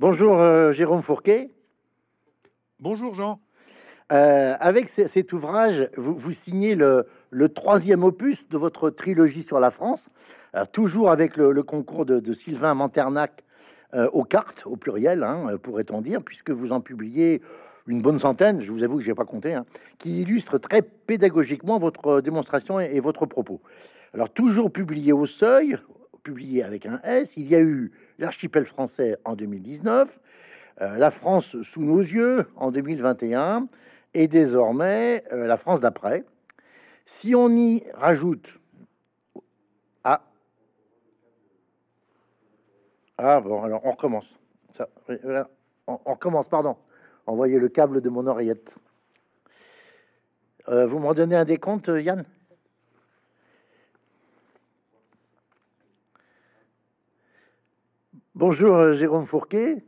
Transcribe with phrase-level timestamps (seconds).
[0.00, 1.52] Bonjour euh, Jérôme Fourquet.
[2.80, 3.38] Bonjour Jean.
[4.10, 9.60] Euh, avec cet ouvrage, vous, vous signez le, le troisième opus de votre trilogie sur
[9.60, 10.08] la France,
[10.56, 13.44] euh, toujours avec le, le concours de, de Sylvain Manternac
[13.94, 17.40] euh, aux cartes, au pluriel, hein, pourrait-on dire, puisque vous en publiez
[17.86, 19.64] une bonne centaine, je vous avoue que je n'ai pas compté, hein,
[19.98, 23.60] qui illustrent très pédagogiquement votre démonstration et, et votre propos.
[24.12, 25.76] Alors, toujours publié au seuil,
[26.24, 30.18] publié avec un S, il y a eu l'archipel français en 2019,
[30.80, 33.68] euh, la France sous nos yeux en 2021
[34.14, 36.24] et désormais euh, la France d'après.
[37.04, 38.58] Si on y rajoute
[43.18, 44.34] ah bon alors on recommence.
[44.72, 44.88] Ça,
[45.22, 45.48] voilà.
[45.86, 46.76] on, recommence pardon.
[47.26, 48.76] Envoyez le câble de mon oreillette.
[50.68, 52.24] Euh, vous me redonnez un décompte, Yann?
[58.36, 59.84] Bonjour euh, Jérôme Fourquet.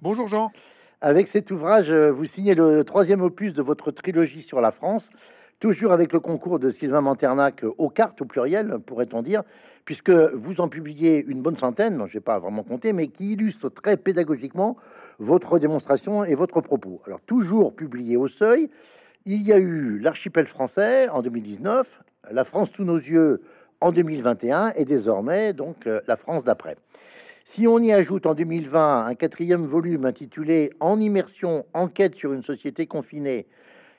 [0.00, 0.52] Bonjour Jean.
[1.00, 5.10] Avec cet ouvrage, euh, vous signez le troisième opus de votre trilogie sur la France,
[5.58, 9.42] toujours avec le concours de Sylvain Manternac euh, aux cartes, au pluriel, pourrait-on dire,
[9.84, 13.68] puisque vous en publiez une bonne centaine, je n'ai pas vraiment compté, mais qui illustre
[13.68, 14.76] très pédagogiquement
[15.18, 17.02] votre démonstration et votre propos.
[17.04, 18.70] Alors, toujours publié au seuil,
[19.24, 23.42] il y a eu l'archipel français en 2019, la France sous nos yeux
[23.80, 26.76] en 2021 et désormais donc la France d'après.
[27.46, 32.42] Si on y ajoute en 2020 un quatrième volume intitulé En immersion, enquête sur une
[32.42, 33.46] société confinée,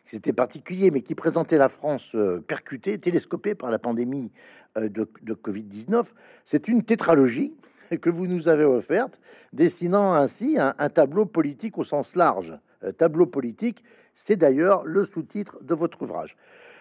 [0.03, 4.31] c'était particulier, mais qui présentait la France euh, percutée, télescopée par la pandémie
[4.79, 6.05] euh, de, de Covid-19,
[6.43, 7.53] c'est une tétralogie
[8.01, 9.19] que vous nous avez offerte,
[9.53, 12.57] dessinant ainsi un, un tableau politique au sens large.
[12.83, 13.83] Euh, tableau politique,
[14.15, 16.35] c'est d'ailleurs le sous-titre de votre ouvrage.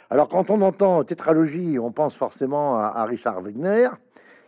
[0.08, 3.88] Alors, quand on entend tétralogie, on pense forcément à, à Richard Wagner.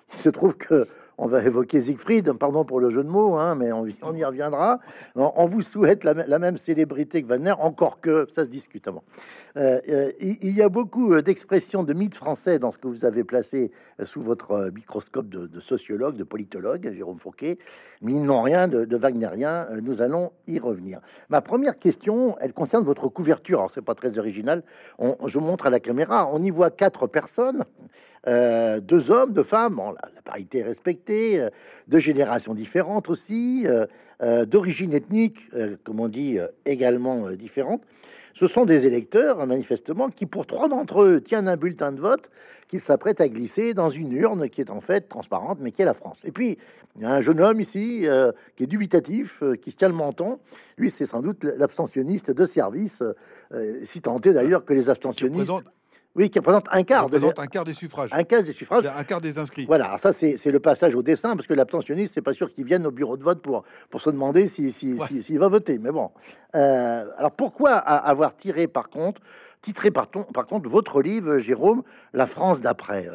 [0.08, 0.86] Il se trouve que
[1.18, 4.80] on va évoquer Siegfried, pardon pour le jeu de mots, hein, mais on, y reviendra.
[5.14, 9.02] On, vous souhaite la, même célébrité que Wagner, encore que ça se discute avant.
[9.56, 13.24] Euh, euh, il, y a beaucoup d'expressions de mythes français dans ce que vous avez
[13.24, 13.70] placé
[14.02, 17.58] sous votre microscope de, de sociologue, de politologue, Jérôme Fouquet,
[18.02, 19.66] mais ils n'ont rien de, de wagnerien.
[19.82, 21.00] Nous allons y revenir.
[21.30, 23.60] Ma première question, elle concerne votre couverture.
[23.60, 24.62] Alors, c'est pas très original.
[24.98, 27.64] On, je montre à la caméra, on y voit quatre personnes.
[28.26, 31.50] Euh, deux hommes, deux femmes, bon, la, la, parité est respectée, euh,
[31.86, 35.48] de générations différentes aussi, euh, d'origine ethnique,
[35.84, 37.82] comme on dit, également différentes.
[38.36, 42.30] Ce sont des électeurs, manifestement, qui, pour trois d'entre eux, tiennent un bulletin de vote
[42.68, 45.86] qu'ils s'apprêtent à glisser dans une urne qui est en fait transparente, mais qui est
[45.86, 46.20] la France.
[46.24, 46.58] Et puis,
[46.96, 49.88] il y a un jeune homme ici euh, qui est dubitatif, euh, qui se tient
[49.88, 50.38] le menton.
[50.76, 53.02] Lui, c'est sans doute l'abstentionniste de service,
[53.52, 55.52] euh, si tenté d'ailleurs que les abstentionnistes...
[56.16, 57.10] Oui, qui représente un quart.
[57.10, 58.08] De un quart des suffrages.
[58.10, 58.86] Un quart des suffrages.
[58.86, 59.66] Un quart des inscrits.
[59.66, 62.64] Voilà, alors ça c'est le passage au dessin, parce que l'abstentionniste, c'est pas sûr qu'il
[62.64, 65.22] vienne au bureau de vote pour, pour se demander s'il si, si, ouais.
[65.22, 65.78] si, va voter.
[65.78, 66.10] Mais bon.
[66.54, 69.20] Euh, alors pourquoi avoir tiré par contre,
[69.60, 71.82] titré par, ton, par contre votre livre, Jérôme,
[72.14, 73.08] La France d'après?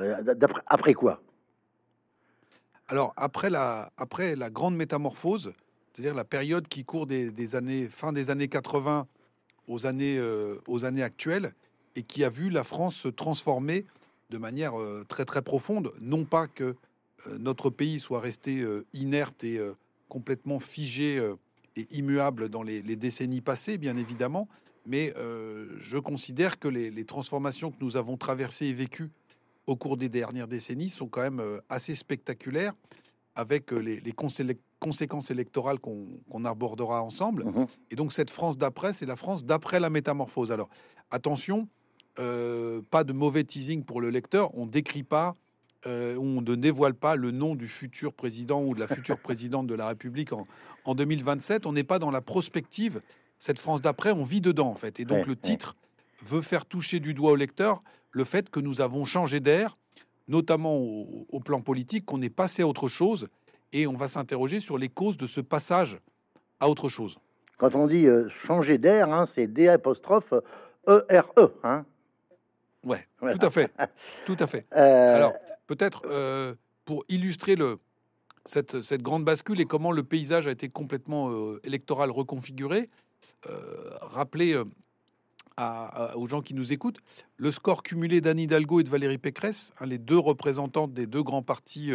[0.67, 1.21] Après quoi?
[2.87, 5.53] Alors après la, après la grande métamorphose,
[5.91, 9.07] c'est-à-dire la période qui court des, des, années, fin des années 80
[9.67, 11.53] aux années, euh, aux années actuelles,
[11.95, 13.85] et qui a vu la France se transformer
[14.29, 15.91] de manière euh, très très profonde.
[15.99, 16.75] Non pas que
[17.27, 19.59] euh, notre pays soit resté euh, inerte et
[20.09, 21.21] complètement figé
[21.75, 24.49] et immuable dans les, les, décennies passées, bien évidemment,
[24.85, 29.09] mais euh, je considère que les, les, transformations que nous avons traversées et vécues
[29.67, 32.73] au cours des dernières décennies sont quand même assez spectaculaires,
[33.35, 34.13] avec les, les
[34.79, 37.45] conséquences électorales qu'on qu abordera ensemble.
[37.45, 37.67] Mmh.
[37.91, 40.51] Et donc cette France d'après, c'est la France d'après la métamorphose.
[40.51, 40.69] Alors
[41.09, 41.69] attention,
[42.19, 44.55] euh, pas de mauvais teasing pour le lecteur.
[44.57, 45.35] On décrit pas,
[45.87, 49.67] euh, on ne dévoile pas le nom du futur président ou de la future présidente
[49.67, 50.47] de la République en,
[50.85, 51.65] en 2027.
[51.65, 53.01] On n'est pas dans la prospective.
[53.39, 54.99] Cette France d'après, on vit dedans en fait.
[54.99, 55.75] Et donc ouais, le titre
[56.21, 56.27] ouais.
[56.29, 59.77] veut faire toucher du doigt au lecteur le fait que nous avons changé d'air,
[60.27, 63.27] notamment au, au, plan politique, qu'on est passé à autre chose.
[63.71, 65.97] Et on va s'interroger sur les causes de ce passage
[66.59, 67.17] à autre chose.
[67.57, 70.33] Quand on dit euh, changer d'air, hein, c'est D apostrophe
[70.87, 71.53] E R E.
[71.63, 71.85] Hein
[72.83, 73.37] Ouais, voilà.
[73.37, 73.71] tout à fait,
[74.25, 74.65] tout à fait.
[74.75, 75.15] Euh...
[75.15, 75.33] Alors
[75.67, 76.55] peut-être euh,
[76.85, 77.79] pour illustrer le
[78.45, 82.89] cette, cette, grande bascule et comment le paysage a été complètement euh, électoral reconfiguré,
[84.01, 84.59] rappeler
[85.57, 86.97] à, à, aux gens qui nous écoutent
[87.37, 91.21] le score cumulé d'Anne Hidalgo et de Valérie Pécresse, hein, les deux représentantes des deux
[91.21, 91.91] grands partis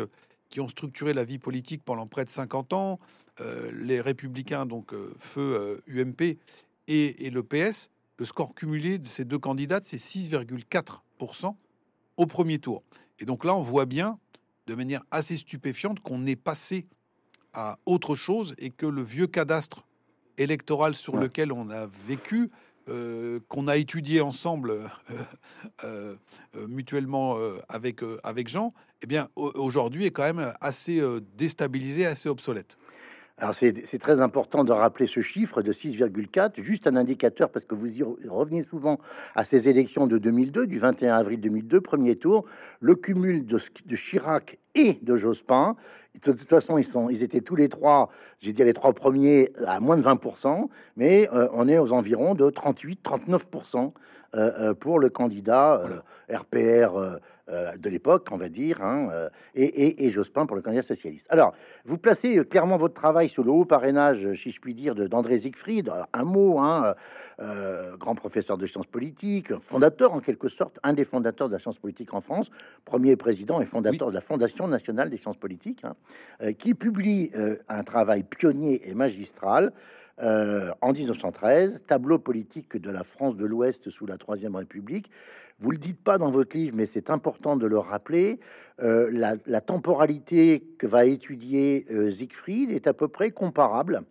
[0.51, 3.01] qui ont structuré la vie politique pendant près de 50 ans,
[3.73, 6.39] les Républicains, donc feu UMP
[6.87, 11.55] et, et le PS le score cumulé de ces deux candidates, c'est 6,4%
[12.17, 12.83] au premier tour.
[13.19, 14.19] Et donc là, on voit bien,
[14.67, 16.87] de manière assez stupéfiante, qu'on est passé
[17.53, 19.87] à autre chose et que le vieux cadastre
[20.39, 22.51] électoral sur lequel on a vécu,
[22.89, 24.75] euh, qu'on a étudié ensemble
[25.85, 26.17] euh,
[26.69, 27.39] mutuellement
[27.69, 31.03] avec, avec Jean, eh bien aujourd'hui est quand même assez
[31.37, 32.77] déstabilisé, assez obsolète.
[33.39, 37.75] Alors c'est très important de rappeler ce chiffre de 6,4, juste un indicateur, parce que
[37.75, 38.99] vous y revenez souvent
[39.35, 42.47] à ces élections de 2002, du 21 avril 2002, premier tour,
[42.81, 45.77] le cumul de, de Chirac et de Jospin.
[46.15, 48.09] De toute façon, ils, sont, ils étaient tous les trois,
[48.41, 52.35] j'ai dit les trois premiers, à moins de 20%, mais euh, on est aux environs
[52.35, 53.93] de 38-39%
[54.35, 55.83] euh, euh, pour le candidat
[56.33, 57.19] RPR
[57.49, 61.29] euh, de l'époque, on va dire, hein, euh, et, et, Jospin pour le candidat socialiste.
[61.31, 61.55] Alors,
[61.85, 65.89] vous placez clairement votre travail sur le haut parrainage, si je puis dire, d'André Siegfried.
[66.13, 66.97] un mot, hein,
[67.41, 71.61] euh, grand professeur de sciences politiques, fondateur en quelque sorte, un des fondateurs de la
[71.61, 72.51] science politique en France,
[72.85, 77.31] premier président et fondateur de la Fondation nationale des sciences politiques, hein, qui publie
[77.69, 79.73] un travail pionnier et magistral.
[80.19, 85.11] en 1913, tableau politique de la France de l'Ouest sous la Troisième République,
[85.59, 88.41] vous le dites pas dans votre livre, mais c'est important de le rappeler.
[88.83, 94.03] Euh, la, temporalité que va étudier euh, Siegfried est à peu près comparable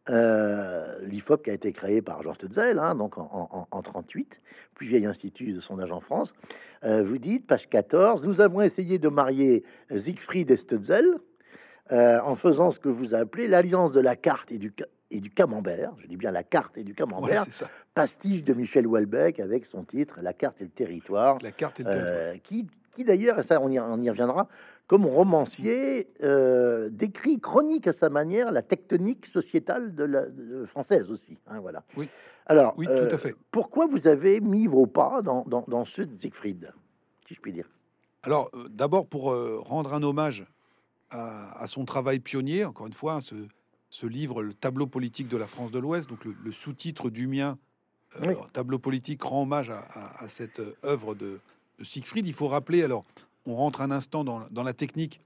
[0.09, 4.41] l'IFOP qui a été créé par Jean Stutzel, hein, donc en, en, 38,
[4.75, 6.35] plus vieil institut de sondage en France.
[6.83, 9.65] vous dites, page 14, nous avons essayé de marier
[9.95, 11.17] Siegfried et Stutzel
[11.91, 14.73] en faisant ce que vous appelez l'alliance de la carte et du,
[15.11, 17.45] et du camembert, je dis bien la carte et du camembert,
[17.95, 21.85] pastiche de Michel Houellebecq avec son titre La carte et le territoire, la carte et
[21.85, 22.43] le territoire.
[22.43, 22.67] qui
[22.97, 24.49] qui d'ailleurs, ça on y, reviendra,
[24.87, 30.27] comme romancier, euh, décrit chronique à sa manière la tectonique sociétale de la
[30.67, 31.39] française aussi.
[31.49, 31.83] Hein, voilà.
[31.97, 32.09] Oui.
[32.47, 33.35] Alors, oui, tout à euh, fait.
[33.51, 36.73] pourquoi vous avez mis vos pas dans, dans, ceux de Siegfried,
[37.27, 37.69] si je puis dire?
[38.23, 39.35] Alors, euh, d'abord pour
[39.65, 40.47] rendre un hommage
[41.11, 43.35] à, son travail pionnier, encore une fois, hein, ce,
[43.91, 47.59] ce, livre, le tableau politique de la France de l'Ouest, donc le, sous-titre du mien,
[48.53, 49.83] tableau politique, rend hommage à,
[50.19, 51.41] à cette œuvre de,
[51.83, 52.27] Siegfried.
[52.27, 53.05] Il faut rappeler, alors,
[53.47, 55.21] on rentre un instant dans, la technique,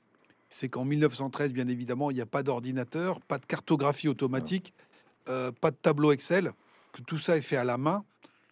[0.48, 4.72] c'est qu'en 1913, bien évidemment, il n'y a pas d'ordinateur, pas de cartographie automatique,
[5.28, 6.52] euh, pas de tableau Excel,
[6.92, 8.04] que tout ça est fait à la main,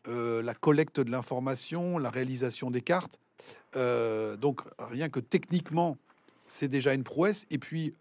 [0.07, 3.19] euh, la collecte de l'information, la réalisation des cartes.
[3.77, 5.97] Euh, donc, rien que techniquement,
[6.45, 7.47] c'est déjà une prouesse.
[7.51, 7.95] Et puis,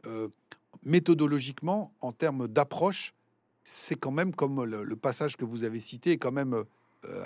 [0.83, 3.13] méthodologiquement, en termes d'approche,
[3.63, 6.63] c'est quand même, comme le, passage que vous avez cité, est quand même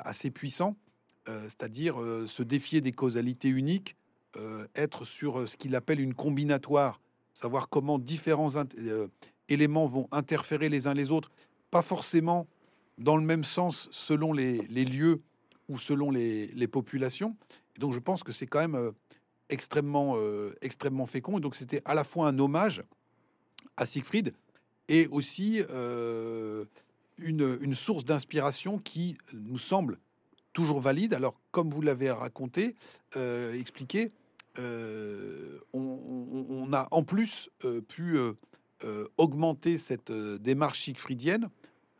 [0.03, 0.75] assez puissant.
[1.27, 3.95] C'est-à-dire se défier des causalités uniques,
[4.37, 6.99] euh, être sur ce qu'il appelle une combinatoire,
[7.33, 8.51] savoir comment différents
[9.49, 11.31] éléments vont interférer les uns les autres,
[11.69, 12.47] pas forcément
[12.97, 15.21] dans le même sens selon les, lieux
[15.69, 17.35] ou selon les, populations.
[17.79, 18.91] donc je pense que c'est quand même
[19.49, 20.17] extrêmement,
[20.61, 21.37] extrêmement fécond.
[21.37, 22.83] Et donc c'était à la fois un hommage
[23.77, 24.33] à Siegfried
[24.89, 25.61] et aussi
[27.17, 29.97] une, une, source d'inspiration qui nous semble
[30.53, 31.13] toujours valide.
[31.13, 32.75] Alors, comme vous l'avez raconté,
[33.15, 34.11] euh, expliqué,
[34.59, 38.17] euh, on, a en plus euh, pu
[39.17, 41.49] augmenter cette démarche siegfriedienne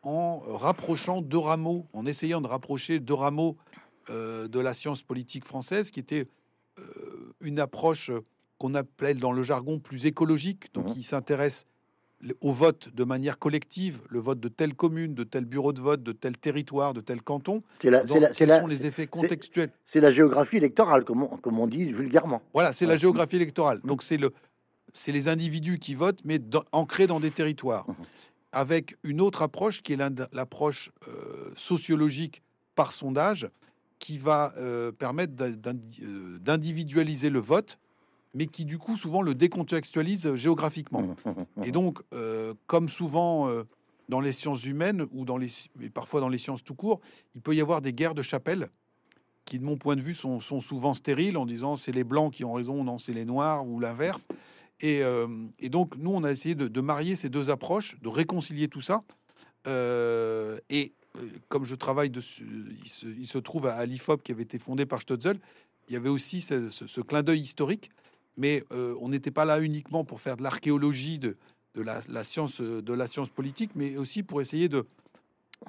[0.02, 3.56] en rapprochant deux rameaux, en essayant de rapprocher deux rameaux
[4.08, 6.26] de la science politique française, qui était
[7.40, 8.10] une approche
[8.58, 10.92] qu'on appelle dans le jargon plus écologique, donc mmh.
[10.94, 11.66] qui s'intéresse
[12.40, 16.02] au vote de manière collective, le vote de telle commune, de tel bureau de vote,
[16.02, 17.62] de tel territoire, de tel canton.
[17.80, 21.84] C'est la, sont les effets contextuels C'est la géographie électorale, comme on, comme on dit
[21.92, 22.42] vulgairement.
[22.54, 22.92] Voilà, c'est Ouais.
[22.92, 23.80] la géographie électorale.
[23.84, 24.30] Donc c'est le,
[24.92, 27.86] c'est les individus qui votent, mais dans- ancrés dans des territoires,
[28.52, 29.98] avec une autre approche qui est
[30.32, 32.42] l'approche euh, sociologique
[32.74, 33.48] par sondage,
[33.98, 37.78] qui va euh, permettre euh, d'individualiser le vote,
[38.34, 41.14] mais qui du coup souvent le décontextualise géographiquement.
[41.64, 43.64] Et donc, euh, comme souvent euh,
[44.08, 47.00] dans les sciences humaines ou dans les, et parfois dans les sciences tout court,
[47.34, 48.68] il peut y avoir des guerres de chapelle
[49.44, 52.32] qui, de mon point de vue, sont, sont souvent stériles en disant c'est les blancs
[52.32, 54.26] qui ont raison, non, c'est les noirs ou l'inverse.
[54.80, 55.26] Et, euh,
[55.58, 58.80] et donc, nous, on a essayé de, de marier ces deux approches, de réconcilier tout
[58.80, 59.02] ça.
[59.66, 62.46] Euh, et euh, comme je travaille dessus,
[62.82, 65.38] il se, il se trouve à, à l'IFOP qui avait été fondé par Stutzel,
[65.88, 67.90] il y avait aussi ce, ce- ce clin d'œil historique,
[68.36, 71.36] mais euh, on n'était pas là uniquement pour faire de l'archéologie de,
[71.74, 74.86] de la, la science, euh, de la science politique, mais aussi pour essayer de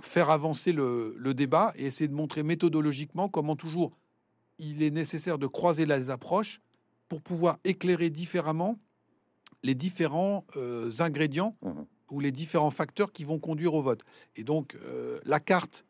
[0.01, 3.95] faire avancer le, le débat et essayer de montrer méthodologiquement comment toujours
[4.59, 6.61] il est nécessaire de croiser les approches
[7.09, 8.77] pour pouvoir éclairer différemment
[9.63, 11.85] les différents euh, ingrédients Mhm.
[12.11, 14.01] ou les différents facteurs qui vont conduire au vote.
[14.35, 15.85] Et donc, euh, la carte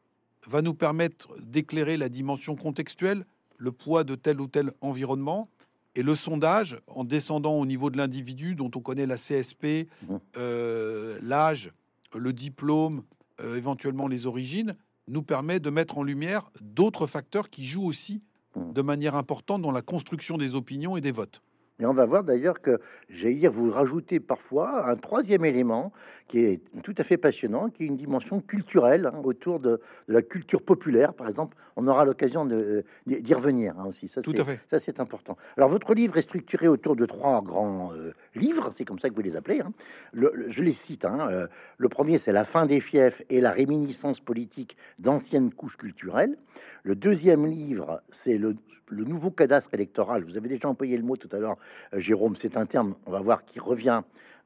[0.47, 3.25] va nous permettre d'éclairer la dimension contextuelle,
[3.57, 5.49] le poids de tel ou tel environnement,
[5.95, 10.19] et le sondage, en descendant au niveau de l'individu, dont on connaît la CSP, Mhm.
[10.37, 11.71] euh, l'âge,
[12.15, 13.03] le diplôme,
[13.41, 14.75] euh, éventuellement les origines,
[15.07, 18.21] nous permet de mettre en lumière d'autres facteurs qui jouent aussi
[18.55, 18.73] Mhm.
[18.73, 21.41] de manière importante dans la construction des opinions et des votes.
[21.83, 25.91] Et on va voir d'ailleurs que, j'allais dire, vous rajoutez parfois un troisième élément
[26.29, 30.13] qui est tout à fait passionnant, qui est une dimension culturelle hein, autour de, de
[30.13, 31.57] la culture populaire, par exemple.
[31.75, 34.07] On aura l'occasion de, d'y revenir hein, aussi.
[34.07, 34.59] Ça, Tout c'est- à fait.
[34.69, 35.35] Ça, c'est important.
[35.57, 39.15] Alors, votre livre est structuré autour de trois grands euh, livres, c'est comme ça que
[39.15, 39.59] vous les appelez.
[39.59, 39.73] hein.
[40.13, 41.03] Le- le- je les cite.
[41.03, 41.47] euh,
[41.77, 46.37] le premier, c'est La fin des fiefs et la réminiscence politique d'anciennes couches culturelles.
[46.83, 48.55] Le deuxième livre, c'est le,
[48.89, 50.23] le nouveau cadastre électoral.
[50.23, 51.55] Vous avez déjà employé le mot tout à l'heure, euh,
[51.93, 52.35] Jérôme.
[52.35, 54.01] C'est un terme, on va voir, qui revient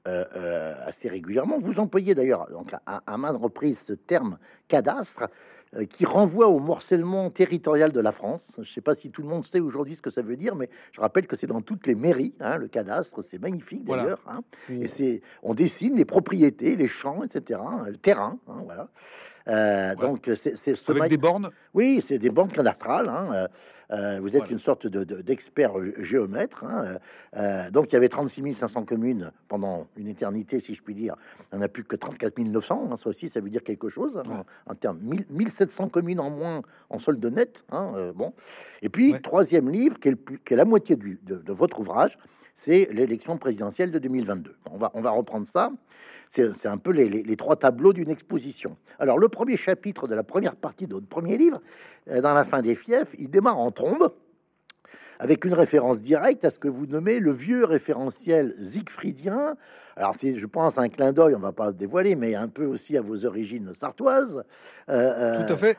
[0.07, 1.57] euh, euh, assez régulièrement.
[1.59, 4.37] Vous employez d'ailleurs donc à, à maintes reprises ce terme
[4.69, 5.27] cadastre
[5.75, 8.47] euh, qui renvoie au morcellement territorial de la France.
[8.55, 10.55] Je ne sais pas si tout le monde sait aujourd'hui ce que ça veut dire,
[10.55, 14.03] mais je rappelle que c'est dans toutes les mairies, hein, le cadastre, c'est magnifique Voilà.
[14.03, 14.21] d'ailleurs.
[14.29, 14.39] hein.
[14.69, 18.87] Et c'est, on dessine les propriétés, les champs, etc., hein, le terrain, hein, voilà.
[19.47, 23.07] Euh, Donc c'est, ce Avec des bornes, oui, c'est des banques cadastrales.
[23.07, 23.47] hein,
[23.91, 24.51] euh, vous êtes Voilà.
[24.51, 26.65] une sorte de, de- d'expert gé- géomètre.
[26.65, 26.97] hein,
[27.37, 31.15] euh, donc, il y avait 36 500 communes pendant une éternité, si je puis dire.
[31.51, 32.89] Il n'y en a plus que 34 900.
[32.91, 34.17] hein, ça aussi, ça veut dire quelque chose.
[34.17, 34.23] hein,
[34.67, 37.63] en, en termes 1000 1700 communes en moins en solde net.
[38.15, 38.33] bon.
[38.81, 39.19] Et puis, Ouais.
[39.19, 42.17] troisième livre, qui est, le plus- qui est la moitié du- de, de votre ouvrage,
[42.59, 44.55] c'est l'élection présidentielle de 2022.
[44.71, 45.71] On va, on va reprendre ça.
[46.31, 48.75] C'est un peu les, les- les trois tableaux d'une exposition.
[48.99, 51.61] Alors, le premier chapitre de la première partie de votre premier livre,
[52.09, 54.11] euh, dans la fin des fiefs, il démarre en trombe,
[55.19, 59.55] avec une référence directe à ce que vous nommez le vieux référentiel siegfriedien.
[59.97, 62.65] Alors, c'est, je pense, un clin d'œil, on va pas le dévoiler, mais un peu
[62.65, 64.43] aussi à vos origines sartoises.
[64.89, 65.77] Euh, tout à fait.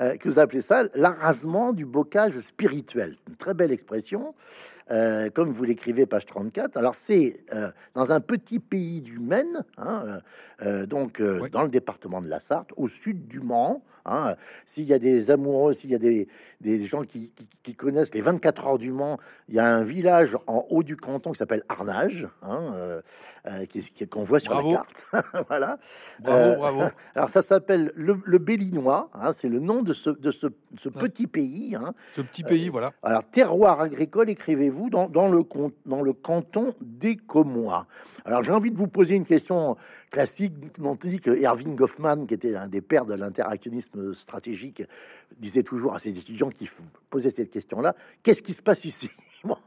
[0.00, 3.14] euh, que vous appelez ça l'arasement du bocage spirituel.
[3.28, 4.34] Une très belle expression,
[4.90, 6.78] euh, comme vous l'écrivez, page 34.
[6.78, 10.20] Alors, c'est euh, dans un petit pays du Maine, hein,
[10.62, 11.50] euh, donc Oui.
[11.50, 13.82] dans le département de la Sarthe, au sud du Mans.
[14.06, 14.34] hein.
[14.64, 16.26] S'il y a des amoureux, s'il y a des,
[16.60, 19.18] des gens qui, qui- qui connaissent les 24 heures du Mans,
[19.48, 23.00] il y a un village en haut du canton qui s'appelle Arnage, hein,
[23.46, 24.70] euh, euh, qu'on voit sur Bravo.
[24.72, 25.06] la carte.
[25.48, 25.78] voilà.
[26.20, 26.82] Bravo, Euh, bravo.
[27.14, 30.46] Alors ça s'appelle le, le Bélinois, hein, c'est le nom de ce, de ce,
[30.78, 31.74] ce petit pays.
[31.74, 31.92] hein.
[32.16, 32.92] Ce petit pays, voilà.
[33.02, 35.42] Alors terroir agricole, écrivez-vous, dans, dans, le,
[35.86, 37.86] dans le canton des Comois.
[38.24, 39.76] Alors j'ai envie de vous poser une question
[40.10, 44.82] classique dont on dit que Erving Goffman, qui était un des pères de l'interactionnisme stratégique,
[45.38, 46.70] disait toujours à ses étudiants qui
[47.10, 49.10] posaient cette question-là, qu'est-ce qui se passe ici?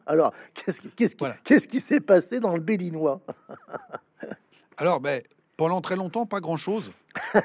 [0.05, 1.36] Alors, qu'est-ce qui, qu'est-ce qui, Voilà.
[1.44, 3.22] qu'est-ce qui s'est passé dans le Bélinois?
[4.77, 5.22] Alors, ben,
[5.58, 6.91] pendant très longtemps, pas grand-chose.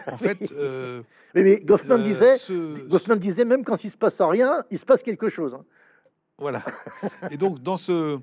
[0.06, 1.02] En fait, euh,
[1.34, 4.78] mais, mais Goffman euh, disait, ce- Goffman disait même quand il se passe rien, il
[4.78, 5.54] se passe quelque chose.
[5.54, 5.64] hein.
[6.38, 6.62] Voilà.
[7.30, 8.18] Et donc, dans ce,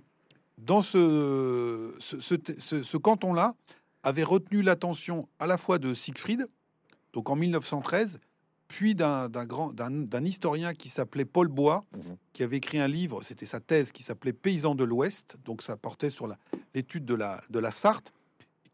[0.58, 3.54] dans ce, ce, ce, ce- ce canton-là,
[4.04, 6.48] avait retenu l'attention à la fois de Siegfried,
[7.14, 8.20] donc en 1913,
[8.68, 12.18] puis d'un grand d'un historien qui s'appelait Paul Bois, Mhm.
[12.34, 15.78] qui avait écrit un livre, c'était sa thèse, qui s'appelait Paysans de l'Ouest, donc ça
[15.78, 16.28] portait sur
[16.74, 18.12] l'étude de la, de la Sarthe,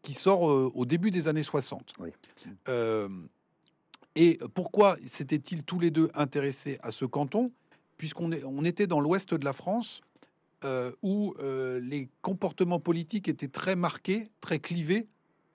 [0.02, 1.92] qui sort euh, au début des années 60.
[2.00, 2.10] Oui.
[2.68, 3.08] Euh,
[4.16, 7.50] et pourquoi s'étaient-ils tous les deux intéressés à ce canton?
[7.96, 10.00] Puisqu'on est- on était dans l'ouest de la France,
[10.64, 11.34] euh, où
[11.80, 15.06] les comportements politiques étaient très marqués, très clivés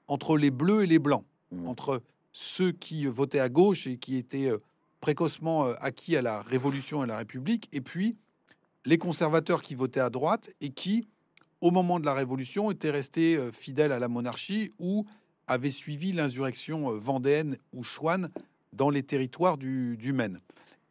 [0.08, 1.68] entre les bleus et les blancs, Mmh.
[1.68, 4.60] entre ceux qui votaient à gauche et qui étaient euh,
[5.00, 8.18] précocement euh, acquis à la Révolution et à la République, et puis
[8.86, 11.08] les conservateurs qui votaient à droite et qui,
[11.62, 15.06] au moment de la Révolution, étaient restés euh, fidèles à la monarchie ou
[15.48, 18.30] avaient suivi l'insurrection euh, vendéenne ou chouane
[18.74, 20.40] dans les territoires du, du Maine.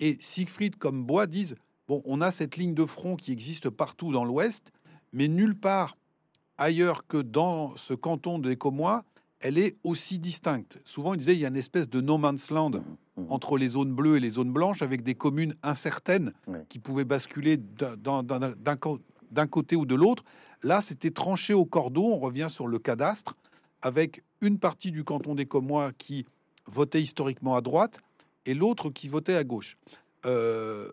[0.00, 4.12] Et Siegfried comme Bois disent bon, on a cette ligne de front qui existe partout
[4.12, 4.70] dans l'Ouest,
[5.12, 5.96] mais nulle part
[6.58, 9.04] ailleurs que dans ce canton de Écomois,
[9.40, 10.78] elle est aussi distincte.
[10.84, 12.72] Souvent, ils disaient il y a une espèce de no man's land
[13.18, 13.26] Mhm.
[13.30, 16.32] entre les zones bleues et les zones blanches, avec des communes incertaines
[16.68, 20.24] qui pouvaient basculer d'un côté ou de l'autre.
[20.62, 22.04] Là, c'était tranché au cordeau.
[22.04, 23.36] On revient sur le cadastre,
[23.82, 26.26] avec une partie du canton des Comois qui
[26.66, 27.98] votait historiquement à droite
[28.46, 29.76] et l'autre qui votait à gauche.
[30.26, 30.90] Euh,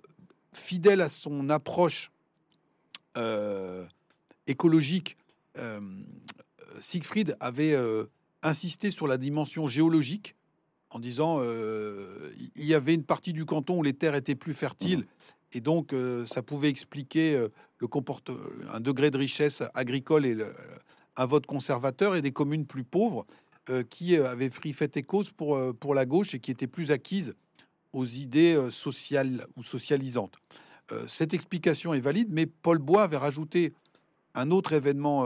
[0.53, 2.11] fidèle à son approche
[3.17, 3.85] euh,
[4.47, 5.15] écologique,
[5.57, 5.79] euh,
[6.79, 7.75] Siegfried avait
[8.45, 10.35] insisté sur la dimension géologique
[10.91, 14.53] en disant euh, il y avait une partie du canton où les terres étaient plus
[14.53, 15.05] fertiles
[15.51, 17.49] et donc euh, ça pouvait expliquer euh,
[17.79, 18.29] le comporte
[18.71, 20.53] un degré de richesse agricole et le-
[21.17, 23.25] un vote conservateur et des communes plus pauvres
[23.69, 27.33] euh, qui avaient fait et cause pour, pour la gauche et qui étaient plus acquises
[27.93, 30.35] aux idées sociales ou socialisantes.
[31.07, 33.73] Cette explication est valide, mais Paul Bois avait rajouté
[34.35, 35.25] un autre événement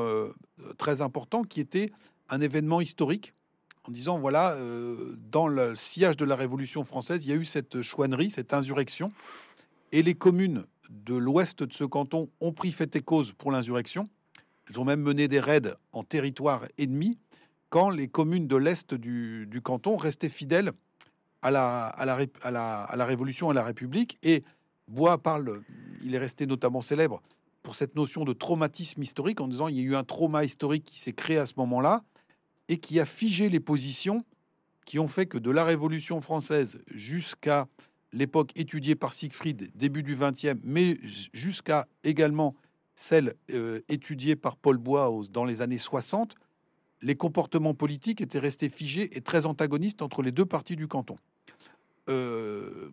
[0.77, 1.91] très important qui était
[2.29, 3.33] un événement historique
[3.87, 7.45] en disant voilà, euh, dans le sillage de la Révolution française, il y a eu
[7.45, 9.11] cette chouannerie, cette insurrection,
[9.91, 14.09] et les communes de l'ouest de ce canton ont pris fait et cause pour l'insurrection.
[14.69, 17.17] Elles ont même mené des raids en territoire ennemi,
[17.69, 20.71] quand les communes de l'est du, canton restaient fidèles
[21.41, 24.17] à la, à, la, à, la, à la Révolution et à la République.
[24.23, 24.43] Et
[24.87, 25.61] Bois parle,
[26.03, 27.21] il est resté notamment célèbre
[27.61, 30.85] pour cette notion de traumatisme historique, en disant il y a eu un trauma historique
[30.85, 32.03] qui s'est créé à ce moment-là
[32.69, 34.23] et qui a figé les positions
[34.85, 37.67] qui ont fait que de la Révolution française jusqu'à
[38.13, 40.97] l'époque étudiée par Siegfried, début du XXe, mais
[41.33, 42.55] jusqu'à également
[42.95, 46.35] celle euh, étudiée par Paul Bois dans les années 60,
[47.01, 51.17] les comportements politiques étaient restés figés et très antagonistes entre les deux parties du canton.
[52.09, 52.89] Euh,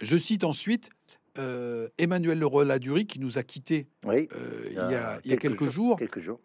[0.00, 0.90] je cite ensuite
[1.38, 4.28] euh, Emmanuel Leroy-Ladurie qui nous a quittés Oui,
[4.68, 5.70] il, y a, il y a quelques, jours.
[5.70, 6.40] jours, Quelques jours.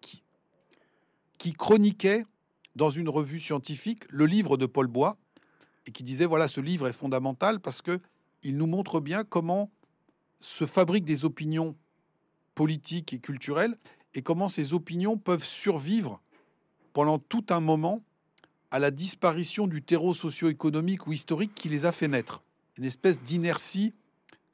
[1.38, 2.24] qui chroniquait
[2.78, 5.18] dans une revue scientifique le livre de Paul Bois
[5.88, 8.00] et qui disait voilà ce livre est fondamental parce que
[8.44, 9.72] il nous montre bien comment
[10.40, 11.76] se fabriquent des opinions
[12.54, 13.76] politiques et culturelles
[14.14, 16.22] et comment ces opinions peuvent survivre
[16.94, 18.04] pendant tout un moment
[18.70, 22.44] à la disparition du terreau socio-économique ou historique qui les a fait naître.
[22.78, 23.94] Une espèce d'inertie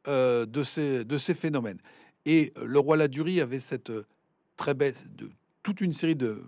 [0.07, 1.79] euh, de, ces, de ces phénomènes.
[2.25, 4.05] Et euh, le roi Ladurie avait cette euh,
[4.55, 5.29] très belle, de,
[5.63, 6.43] toute une série de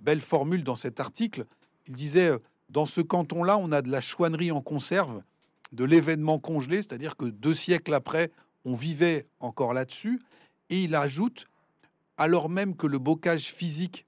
[0.00, 1.46] belles formules dans cet article.
[1.88, 5.22] Il disait, euh, dans ce canton-là, on a de la chouannerie en conserve,
[5.72, 8.30] de l'événement congelé, c'est-à-dire que deux siècles après,
[8.64, 10.20] on vivait encore là-dessus.
[10.68, 11.46] Et il ajoute,
[12.16, 14.06] alors même que le bocage physique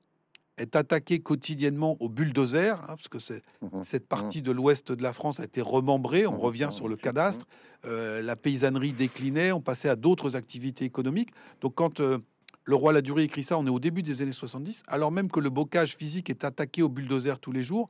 [0.58, 3.82] est attaqué quotidiennement au bulldozer, hein, parce que c'est, Mhm.
[3.82, 6.38] cette partie de l'ouest de la France a été remembrée, on Mhm.
[6.38, 7.46] revient sur le cadastre,
[7.86, 11.30] euh, la paysannerie déclinait, on passait à d'autres activités économiques.
[11.62, 12.18] Donc quand euh,
[12.64, 15.40] le roi Ladurie écrit ça, on est au début des années 70, alors même que
[15.40, 17.88] le bocage physique est attaqué au bulldozer tous les jours,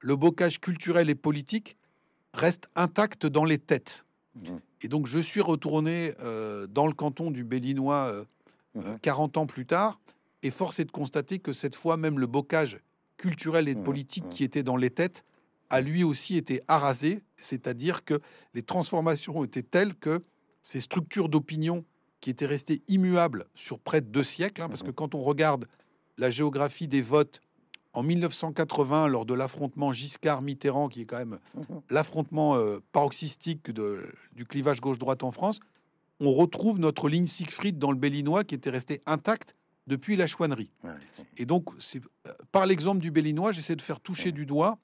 [0.00, 1.76] le bocage culturel et politique
[2.34, 4.04] reste intact dans les têtes.
[4.34, 4.60] Mhm.
[4.82, 8.24] Et donc je suis retourné euh, dans le canton du euh,
[8.74, 8.82] Mhm.
[8.86, 10.00] euh, 40 ans plus tard,
[10.42, 12.78] et force est de constater que cette fois, même le bocage
[13.16, 15.24] culturel et Mhm, politique qui était dans les têtes
[15.70, 18.20] a lui aussi été arasé, c'est-à-dire que
[18.54, 20.20] les transformations étaient telles que
[20.62, 21.84] ces structures d'opinion
[22.20, 25.66] qui étaient restées immuables sur près de deux siècles, hein, parce que quand on regarde
[26.18, 27.40] la géographie des votes
[27.92, 31.80] en 1980, lors de l'affrontement Giscard-Mitterrand, qui est quand même Mhm.
[31.90, 35.58] l'affrontement euh, paroxystique de- du clivage gauche-droite en France,
[36.20, 39.56] on retrouve notre ligne Siegfried dans le Bellinois qui était restée intacte
[39.86, 40.70] depuis la chouannerie.
[40.84, 40.90] Ouais.
[41.38, 44.78] Et donc, c'est euh, par l'exemple du Bellinois, j'essaie de faire toucher du doigt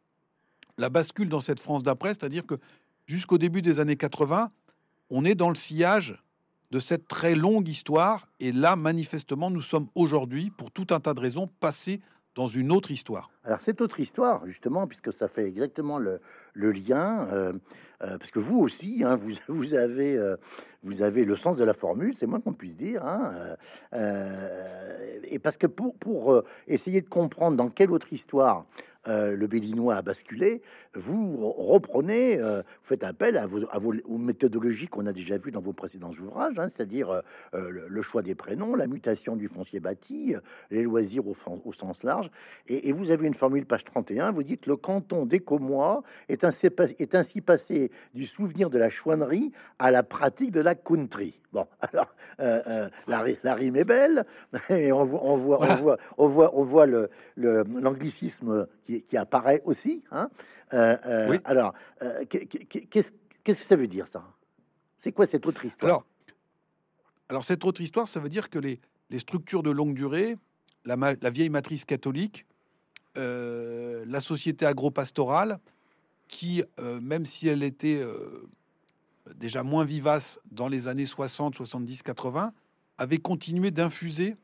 [0.79, 2.55] la bascule dans cette France d'après, c'est-à-dire que
[3.07, 4.51] jusqu'au début des années 80,
[5.11, 6.23] on est dans le sillage
[6.71, 8.29] de cette très longue histoire.
[8.41, 12.01] Et là, manifestement, nous sommes aujourd'hui, pour tout un tas de raisons, passés
[12.37, 13.31] dans une autre histoire.
[13.45, 16.21] Alors, cette autre histoire, justement, puisque ça fait exactement le,
[16.55, 17.53] lien, euh,
[18.03, 20.37] euh, parce que vous aussi, hein, vous, vous, avez, euh,
[20.83, 23.05] vous avez le sens de la formule, c'est moins qu'on puisse dire.
[23.05, 23.57] Hein,
[25.25, 28.67] et parce que pour, pour essayer de comprendre dans quelle autre histoire
[29.07, 30.63] le Bellinois a basculé,
[30.97, 35.13] vous re- reprenez, euh, vous faites appel à vos, à vos, aux méthodologies qu'on a
[35.13, 37.21] déjà vues dans vos précédents ouvrages, hein, c'est-à-dire euh,
[37.55, 41.73] euh, le, le choix des prénoms, la mutation du foncier bâti, euh, les loisirs au,
[41.73, 42.31] sens large.
[42.67, 45.29] Et, et vous avez une formule, page 31, vous dites le canton
[46.29, 50.75] est ainsi, est ainsi passé du souvenir de la chouannerie à la pratique de la
[50.75, 51.41] country.
[51.53, 54.25] Bon, alors la, la, rime est belle,
[54.71, 59.17] et on voit, on voit, on voit, on voit, on voit le l'anglicisme qui, qui,
[59.17, 60.03] apparaît aussi.
[60.11, 60.31] Hein.
[60.73, 61.39] Euh, oui.
[61.45, 61.75] Alors,
[62.29, 63.13] qu'est-ce
[63.45, 64.25] que ça veut dire ça?
[64.99, 65.91] C'est quoi cette autre histoire?
[65.91, 66.07] Alors,
[67.29, 70.37] alors, cette autre histoire, ça veut dire que les, les structures de longue durée,
[70.85, 72.47] la, la vieille matrice catholique,
[73.19, 75.59] euh, la société agro-pastorale,
[76.29, 78.47] qui, euh, même si elle était euh,
[79.37, 82.53] déjà moins vivace dans les années 60, 70, 80,
[82.99, 84.37] avait continué d'infuser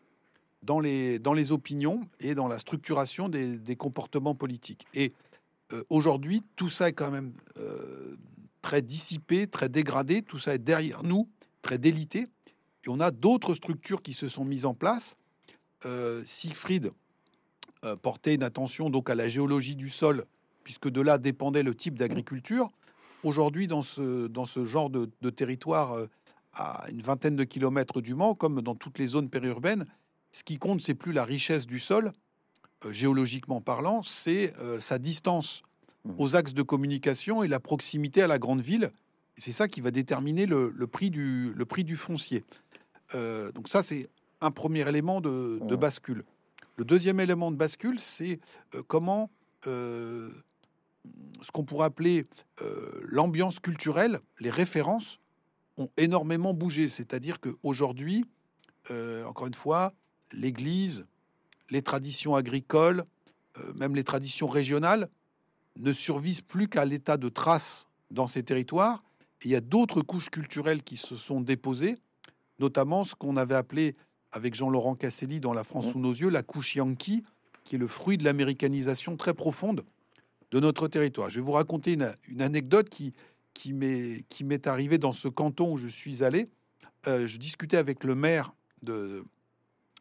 [0.62, 4.86] dans les, dans les opinions et dans la structuration des, des comportements politiques.
[4.94, 5.12] Et
[5.88, 7.32] aujourd'hui, tout ça est quand même
[8.60, 11.28] très dissipé, très dégradé, tout ça est derrière nous,
[11.62, 12.28] très délité.
[12.84, 15.16] Et on a d'autres structures qui se sont mises en place.
[16.24, 16.92] Siegfried
[17.84, 20.24] euh, porter une attention donc à la géologie du sol,
[20.62, 22.70] puisque de là dépendait le type d'agriculture.
[23.24, 26.06] Aujourd'hui, dans ce, dans ce genre de, territoire euh,
[26.52, 29.84] à une vingtaine de kilomètres du Mans, comme dans toutes les zones périurbaines,
[30.30, 32.12] ce qui compte, c'est plus la richesse du sol, euh,
[32.90, 35.62] géologiquement parlant, c'est sa distance
[36.04, 36.10] mmh.
[36.18, 38.90] aux axes de communication et la proximité à la grande ville.
[39.36, 42.44] C'est ça qui va déterminer le, prix, du, le prix du foncier.
[43.12, 44.08] donc ça, c'est
[44.40, 45.78] un premier élément de, de mmh.
[45.78, 46.24] bascule.
[46.76, 48.40] Le deuxième élément de bascule, c'est
[48.74, 49.30] euh, comment
[49.66, 50.30] euh,
[51.42, 52.26] ce qu'on pourrait appeler
[52.62, 55.18] euh, l'ambiance culturelle, les références
[55.76, 56.88] ont énormément bougé.
[56.88, 58.26] C'est-à-dire qu'aujourd'hui,
[59.24, 59.94] encore une fois,
[60.32, 61.06] l'Église,
[61.70, 63.04] les traditions agricoles,
[63.74, 65.08] même les traditions régionales,
[65.76, 69.02] ne survivent plus qu'à l'état de trace dans ces territoires.
[69.44, 71.96] il y a d'autres couches culturelles qui se sont déposées,
[72.58, 73.96] notamment ce qu'on avait appelé
[74.30, 77.24] avec Jean-Laurent Casselli dans La France sous nos yeux, la couche yankee,
[77.64, 79.84] qui est le fruit de l'américanisation très profonde
[80.50, 81.30] de notre territoire.
[81.30, 83.12] Je vais vous raconter une, anecdote qui,
[83.54, 86.48] qui m'est arrivée dans ce canton où je suis allé.
[87.06, 89.24] Euh, je discutais avec le maire d'une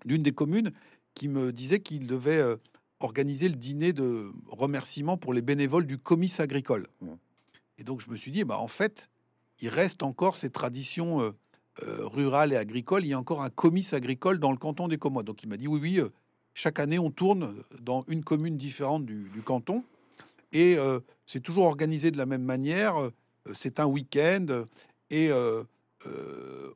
[0.05, 0.71] des communes
[1.21, 2.55] qui me disait qu'il devait euh,
[2.99, 6.87] organiser le dîner de remerciement pour les bénévoles du comice agricole.
[7.77, 9.07] Et donc je me suis dit, bah, en fait,
[9.59, 11.29] il reste encore ces traditions euh,
[11.83, 14.97] euh, rural et agricole, il y a encore un comice agricole dans le canton des
[14.97, 15.27] Commodes.
[15.27, 16.09] Donc il m'a dit oui, oui, euh,
[16.55, 19.83] chaque année on tourne dans une commune différente du, canton
[20.53, 20.75] et
[21.27, 22.95] c'est toujours organisé de la même manière.
[23.53, 24.65] c'est un week-end
[25.11, 25.31] et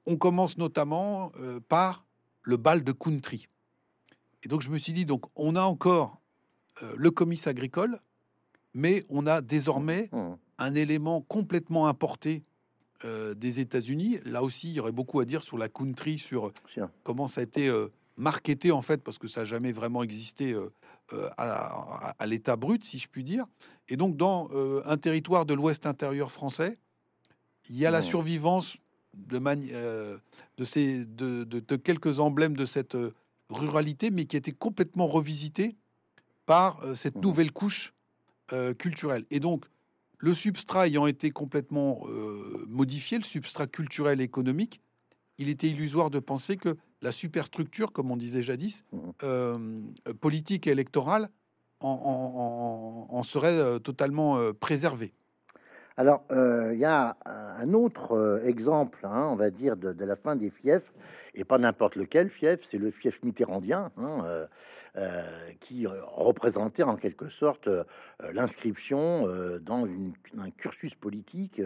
[0.06, 1.34] on commence notamment
[1.68, 2.06] par
[2.44, 3.50] le bal de country.
[4.46, 6.22] Et donc je me suis dit donc on a encore
[6.98, 8.00] le comice agricole,
[8.74, 10.34] mais on a désormais mmh.
[10.60, 12.44] un élément complètement importé
[13.04, 14.20] euh, des États-Unis.
[14.24, 16.54] Là aussi, il y aurait beaucoup à dire sur la country, sur
[17.04, 20.54] comment ça a été euh, marketé en fait, parce que ça n'a jamais vraiment existé
[20.54, 20.72] euh,
[21.38, 23.46] à, l'état brut, si je puis dire.
[23.90, 24.50] Et donc, dans
[24.86, 26.78] un territoire de l'Ouest intérieur français,
[27.70, 28.78] il y a la survivance
[29.14, 29.40] de,
[30.58, 32.98] de, ces, de, de, quelques emblèmes de cette
[33.50, 35.76] ruralité, mais qui a été complètement revisité
[36.46, 37.94] par cette nouvelle couche
[38.78, 39.26] culturelle.
[39.32, 39.66] Et donc,
[40.20, 44.82] le substrat ayant été complètement euh, modifié, le substrat culturel et économique,
[45.38, 48.98] il était illusoire de penser que la superstructure, comme on disait jadis, mmh.
[49.24, 49.82] euh,
[50.22, 51.30] politique et électorale,
[51.82, 55.14] en, serait euh, totalement préservée.
[55.98, 60.50] Alors, il y a un autre exemple, hein, on va dire, de, la fin des
[60.50, 60.92] fiefs,
[61.36, 64.48] et pas n'importe lequel fief, c'est le fief mitterrandien, hein, euh,
[65.60, 67.84] qui représentait en quelque sorte euh,
[68.34, 69.86] l'inscription euh, dans
[70.38, 71.62] un cursus politique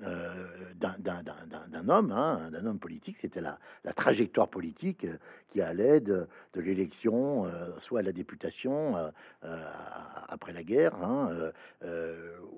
[0.00, 3.18] d'un homme, hein, d'un homme politique.
[3.18, 3.58] C'était la,
[3.94, 5.06] trajectoire politique
[5.48, 8.96] qui allait de, l'élection, soit à la députation
[10.28, 11.30] après la guerre, hein,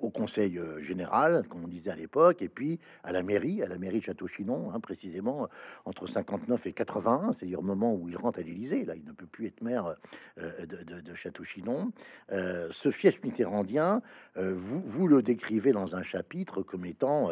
[0.01, 3.79] au Conseil général, comme on disait à l'époque, et puis à la mairie, à la
[3.79, 5.49] mairie de Château-Chinon, précisément
[5.85, 8.85] entre 59 et 81, c'est-à-dire au moment où il rentre à l'Élysée.
[8.85, 9.97] Là, il ne peut plus être maire
[10.41, 11.93] euh, de, Château-Chinon.
[12.33, 14.03] Euh, ce fief mitterrandien,
[14.37, 17.31] euh, vous, vous le décrivez dans un chapitre comme étant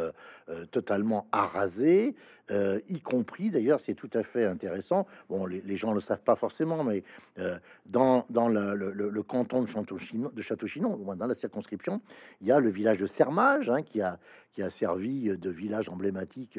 [0.71, 2.15] totalement arasé,
[2.51, 5.07] y compris, d'ailleurs, c'est tout à fait intéressant.
[5.29, 7.03] Bon, les, gens ne le savent pas forcément, mais
[7.87, 12.01] dans, dans le, canton de Château-Chinon, de dans la circonscription,
[12.41, 14.19] il y a le village de Sermage hein, qui a
[14.53, 16.59] qui a servi de village emblématique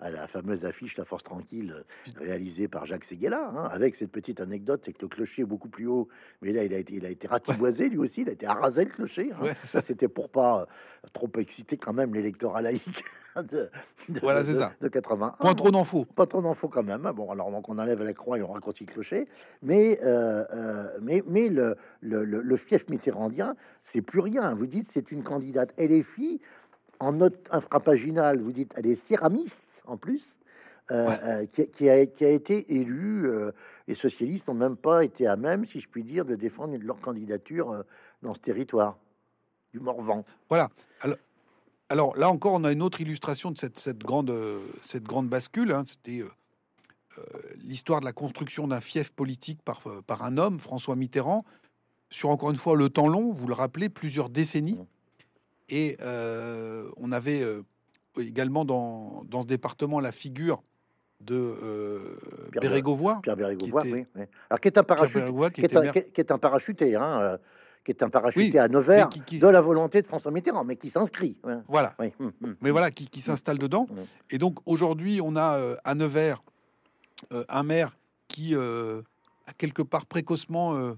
[0.00, 1.84] à la fameuse affiche La Force Tranquille,
[2.16, 5.68] réalisée par Jacques Séguéla, hein, avec cette petite anecdote, c'est que le clocher est beaucoup
[5.68, 6.08] plus haut,
[6.42, 8.84] mais là, il a été, il a été ratiboisé, lui aussi, il a été arasé,
[8.84, 9.30] le clocher.
[9.32, 9.52] Hein.
[9.56, 10.66] ça, c'était pour pas
[11.12, 13.04] trop exciter quand même l'électorat laïque.
[13.48, 13.70] de,
[14.20, 14.72] voilà, c'est ça.
[14.80, 15.34] De 80.
[15.38, 16.04] Pas trop d'infos.
[16.04, 17.06] Pas trop d'infos quand même.
[17.06, 17.12] Hein.
[17.12, 19.28] Bon, alors donc on enlève la croix et on raccourcit le clocher.
[19.62, 24.52] Mais, euh, euh, mais, mais le, le, le, fief mitterrandien, c'est plus rien.
[24.54, 26.40] Vous dites c'est une candidate LFI.
[27.00, 30.38] En note infrapaginale, vous dites elle est céramiste en plus.
[30.92, 33.30] Euh, qui, qui, a, qui, a, été élue.
[33.86, 36.98] les socialistes n'ont même pas été à même, si je puis dire, de défendre leur
[36.98, 37.84] candidature
[38.22, 38.98] dans ce territoire
[39.72, 40.24] du Morvan.
[40.48, 40.68] Voilà.
[41.02, 41.16] Alors,
[41.90, 44.32] alors là encore, on a une autre illustration de cette, grande,
[44.80, 45.72] cette grande bascule.
[45.72, 45.84] Hein.
[45.86, 46.28] C'était euh,
[47.18, 47.22] euh,
[47.64, 51.44] l'histoire de la construction d'un fief politique par, par un homme, François Mitterrand,
[52.10, 54.78] sur encore une fois le temps long, vous le rappelez, plusieurs décennies.
[55.70, 57.44] Et euh, on avait
[58.18, 60.62] également dans, ce département la figure
[61.20, 61.54] de
[62.50, 63.20] Pierre Bérégovoy.
[63.22, 64.06] Pierre Bérégovoy, oui,
[64.48, 65.22] Alors qui est un parachute,
[65.54, 67.38] qui, est un, parachuté, hein,
[67.84, 71.40] qui est un parachuté à Nevers de la volonté de François Mitterrand, mais qui s'inscrit.
[71.68, 71.94] Voilà.
[71.98, 72.10] Hum,
[72.44, 72.56] hum.
[72.60, 73.86] Mais voilà, qui, s'installe dedans.
[74.30, 76.42] Et donc aujourd'hui, on a euh, à Nevers
[77.32, 77.96] euh, un maire
[78.28, 79.02] qui euh,
[79.46, 80.94] a quelque part précocement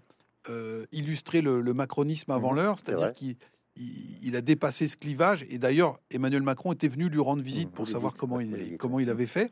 [0.92, 3.37] illustré le, macronisme avant l'heure, c'est-à-dire qu'il
[3.76, 5.44] il, a dépassé ce clivage.
[5.50, 9.11] Et d'ailleurs, Emmanuel Macron était venu lui rendre visite pour savoir comment il, comment il
[9.11, 9.50] avait fait.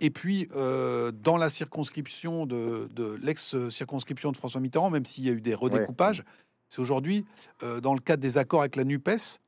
[0.00, 5.40] Et puis, dans la circonscription de, l'ex-circonscription de François Mitterrand, même s'il y a eu
[5.40, 6.24] des redécoupages,
[6.70, 7.26] c'est aujourd'hui,
[7.62, 9.40] euh, dans le cadre des accords avec la NUPES,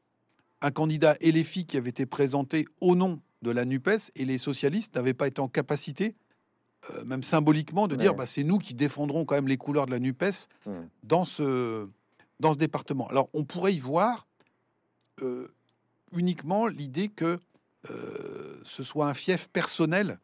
[0.60, 4.96] un candidat LFI qui avait été présenté au nom de la NUPES et les socialistes
[4.96, 6.10] n'avaient pas été en capacité,
[6.90, 9.92] euh, même symboliquement, de dire bah, c'est nous qui défendrons quand même les couleurs de
[9.92, 10.48] la NUPES
[11.04, 11.88] dans, ce,
[12.40, 13.06] dans ce département.
[13.08, 14.26] Alors on pourrait y voir
[15.22, 15.48] euh,
[16.16, 17.38] uniquement l'idée que
[18.64, 20.20] ce soit un fief personnel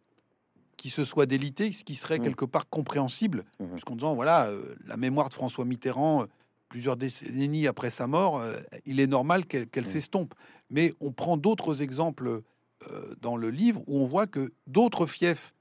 [0.77, 2.23] qui se soit délité, ce qui serait mmh.
[2.23, 3.67] quelque part compréhensible, mmh.
[3.73, 4.49] puisqu'en disant voilà,
[4.87, 6.29] la mémoire de François Mitterrand
[6.69, 10.35] plusieurs décennies après sa mort, euh, il est normal qu'elle s'estompe.
[10.71, 12.43] Mais on prend d'autres exemples
[12.91, 15.55] euh, dans le livre où on voit que d'autres fiefs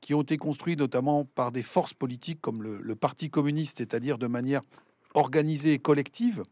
[0.00, 4.26] qui ont été construits notamment par des forces politiques comme le, Parti communiste, c'est-à-dire de
[4.26, 4.62] manière
[5.14, 6.42] organisée et collective,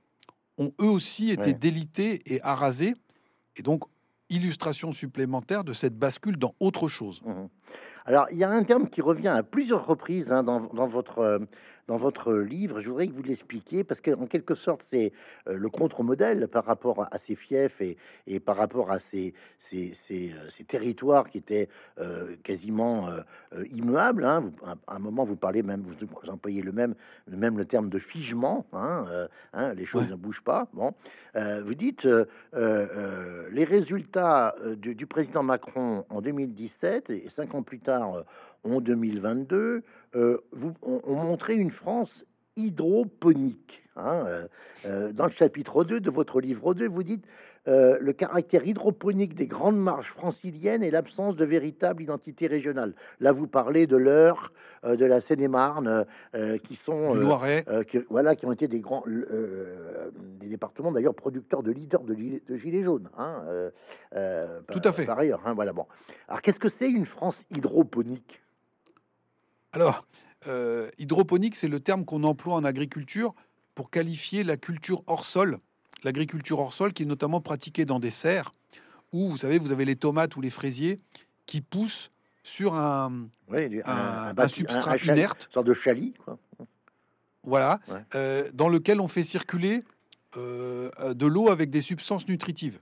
[0.58, 2.94] ont eux aussi été délités et arasés.
[3.56, 3.84] Et donc,
[4.30, 7.22] illustration supplémentaire de cette bascule dans autre chose.
[7.24, 7.46] Mmh
[8.04, 11.18] Alors, il y a un terme qui revient à plusieurs reprises hein, dans, dans, votre,
[11.18, 11.38] euh,
[11.88, 12.80] dans votre livre.
[12.80, 15.12] Je voudrais que vous l'expliquiez parce qu'en quelque sorte, c'est
[15.48, 17.96] euh, le contre-modèle par rapport à ces fiefs et,
[18.26, 23.08] et par rapport à ces, ces, ces, euh, ces territoires qui étaient euh, quasiment
[23.72, 24.24] immuables.
[24.24, 24.52] Hein.
[24.86, 25.96] à un moment, vous parlez même, vous
[26.30, 26.94] employez le même,
[27.26, 28.66] même le terme de figement.
[28.72, 29.06] Hein,
[29.54, 30.68] hein, les choses ne bougent pas.
[30.74, 30.92] Bon,
[31.34, 32.06] vous dites
[32.52, 38.24] les résultats du, du, président Macron en 2017 et cinq ans plus tard
[38.64, 39.82] en 2022,
[40.14, 42.24] euh, vous, on, montrait une France
[42.56, 43.84] hydroponique.
[43.96, 44.46] Hein, euh,
[44.86, 47.24] euh, dans le chapitre 2 de votre livre 2, vous dites
[47.70, 52.94] le caractère hydroponique des grandes marches franciliennes et l'absence de véritable identité régionale.
[53.20, 54.54] Là, vous parlez de l'Eure,
[54.86, 56.06] de la Seine-et-Marne,
[56.64, 57.14] qui sont
[57.86, 62.56] qui, voilà, qui ont été des grands des départements d'ailleurs producteurs de leaders de, de
[62.56, 63.10] gilets jaunes.
[63.18, 63.44] Hein,
[64.72, 65.04] Tout à fait.
[65.04, 65.84] Par ailleurs, hein, voilà bon.
[66.26, 68.40] Alors, qu'est-ce que c'est une France hydroponique?
[69.72, 70.06] Alors,
[70.46, 73.34] euh, hydroponique, c'est le terme qu'on emploie en agriculture
[73.74, 75.58] pour qualifier la culture hors sol,
[76.04, 78.52] l'agriculture hors sol qui est notamment pratiquée dans des serres
[79.12, 80.98] où, vous savez, vous avez les tomates ou les fraisiers
[81.46, 82.10] qui poussent
[82.42, 83.28] sur un,
[84.48, 85.46] substrat inerte.
[85.46, 86.38] Une sorte de chalis, quoi.
[87.44, 87.80] Voilà,
[88.14, 89.82] euh, dans lequel on fait circuler
[90.36, 92.78] euh, de l'eau avec des substances nutritives.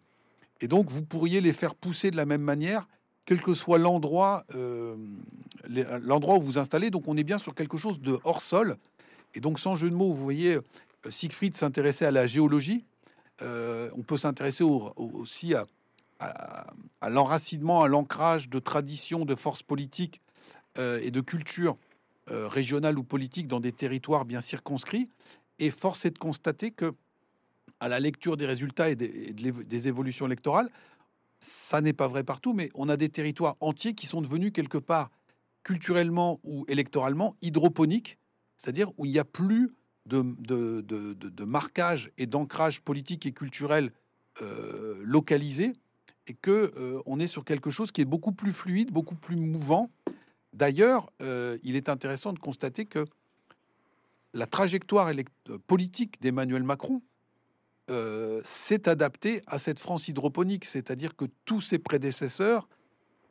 [0.60, 2.88] Et donc, vous pourriez les faire pousser de la même manière
[3.26, 4.96] quel que soit l'endroit euh,
[6.02, 6.90] l'endroit où vous installez.
[6.90, 8.76] Donc on est bien sur quelque chose de hors sol.
[9.34, 10.62] Et donc sans jeu de mots, vous voyez, euh,
[11.10, 12.84] Siegfried s'intéressait à la géologie.
[13.42, 15.66] Euh, on peut s'intéresser aussi à,
[17.06, 20.22] l'enracinement, à l'ancrage de traditions, de forces politiques
[20.78, 21.76] et de cultures
[22.28, 25.08] régionales ou politiques dans des territoires bien circonscrits.
[25.58, 26.94] Et force est de constater que,
[27.80, 30.70] à la lecture des résultats et des évolutions électorales,
[31.40, 34.78] ça n'est pas vrai partout, mais on a des territoires entiers qui sont devenus quelque
[34.78, 35.10] part
[35.62, 38.18] culturellement ou électoralement hydroponiques,
[38.56, 39.72] c'est-à-dire où il n'y a plus
[40.06, 40.22] de,
[40.80, 43.92] de, marquage et d'ancrage politique et culturel
[44.42, 45.72] euh, localisé,
[46.28, 49.36] et que euh, on est sur quelque chose qui est beaucoup plus fluide, beaucoup plus
[49.36, 49.90] mouvant.
[50.52, 53.04] D'ailleurs, euh, il est intéressant de constater que
[54.32, 55.10] la trajectoire
[55.66, 57.02] politique d'Emmanuel Macron
[58.44, 62.68] s'est adapté à cette France hydroponique, c'est-à-dire que tous ses prédécesseurs,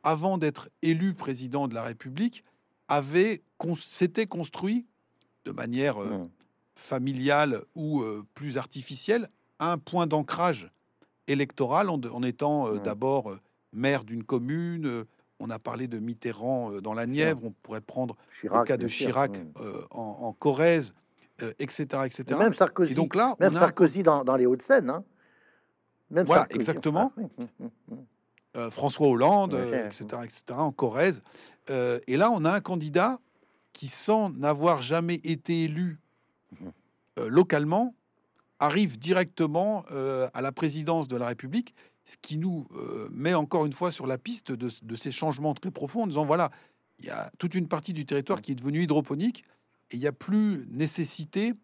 [0.02, 2.42] avant d'être élus président de la République,
[2.88, 3.42] avaient
[3.78, 4.86] s'étaient construits
[5.44, 6.30] de manière mmh.
[6.74, 8.02] familiale ou
[8.34, 10.70] plus artificielle un point d'ancrage
[11.26, 12.78] électoral en, étant mmh.
[12.78, 13.36] d'abord
[13.72, 15.04] maire d'une commune,
[15.38, 18.88] on a parlé de Mitterrand euh, dans la Nièvre, on pourrait prendre le cas de
[18.88, 20.94] Chirac euh, en, Corrèze,
[21.58, 22.38] etc., euh, etc.
[22.38, 24.90] même Sarkozy, donc là, même Sarkozy dans, les Hauts-de-Seine.
[24.90, 25.04] Hein.
[26.10, 27.12] Même voilà, exactement.
[28.70, 31.22] François Hollande, etc., etc., en Corrèze.
[31.68, 33.18] et là, on a un candidat
[33.74, 35.98] qui, sans n'avoir jamais été élu
[37.18, 37.94] localement,
[38.58, 39.84] arrive directement
[40.32, 41.74] à la présidence de la République
[42.06, 45.72] ce qui nous euh, met encore une fois sur la piste de, ces changements très
[45.72, 46.50] profonds en disant voilà,
[47.00, 49.44] il y a toute une partie du territoire qui est devenue hydroponique
[49.90, 51.54] et il n'y a plus nécessité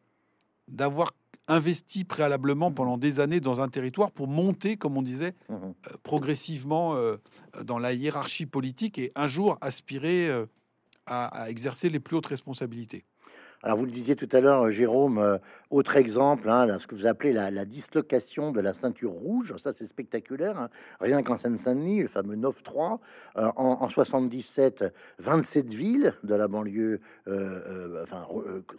[0.69, 1.13] d'avoir
[1.49, 5.73] investi préalablement pendant des années dans un territoire pour monter, comme on disait, mmh euh,
[6.03, 7.17] progressivement euh,
[7.65, 10.31] dans la hiérarchie politique et un jour aspirer
[11.07, 13.05] à exercer les plus hautes responsabilités.
[13.65, 15.39] Alors, vous le disiez tout à l'heure, Jérôme, euh,
[15.71, 19.55] autre exemple, hein, ce que vous appelez la, dislocation de la ceinture rouge.
[19.57, 20.59] Ça, c'est spectaculaire.
[20.59, 20.69] Hein.
[21.01, 22.99] Rien qu'en Seine-Saint-Denis, le fameux 9-3.
[23.37, 28.05] Euh, en, 77, 27 villes de la banlieue euh,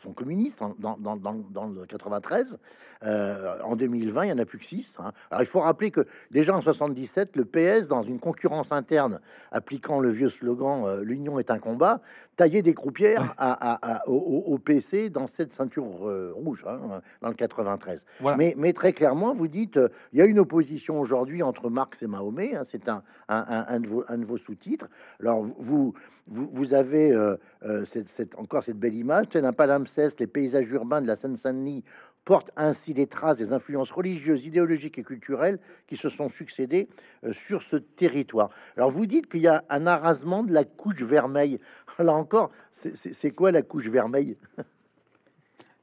[0.01, 2.59] sont communistes dans, dans, le 93.
[3.01, 4.97] en 2020, il n'y en a plus que 6.
[4.99, 5.13] Hein.
[5.31, 9.21] Alors, il faut rappeler que déjà en 77, le PS, dans une concurrence interne,
[9.53, 12.01] appliquant le vieux slogan L'union est un combat,
[12.35, 18.05] taillait des croupières à, au, PC dans cette ceinture euh, rouge, hein, dans le 93.
[18.37, 22.01] Mais, mais, très clairement, vous dites, euh, il y a une opposition aujourd'hui entre Marx
[22.01, 24.87] et Mahomet, hein, c'est un, un, de vos, vos sous-titres.
[25.19, 25.93] Alors, vous,
[26.27, 27.37] vous, vous avez euh,
[27.85, 31.83] cette, encore cette belle image, c'est un palimpseste, les paysages urbains de la Seine-Saint-Denis
[32.25, 36.87] porte ainsi les traces des influences religieuses, idéologiques et culturelles qui se sont succédées
[37.23, 38.49] euh, sur ce territoire.
[38.77, 41.59] Alors vous dites qu'il y a un arrasement de la couche vermeille.
[41.99, 44.37] Là encore, c'est quoi la couche vermeille?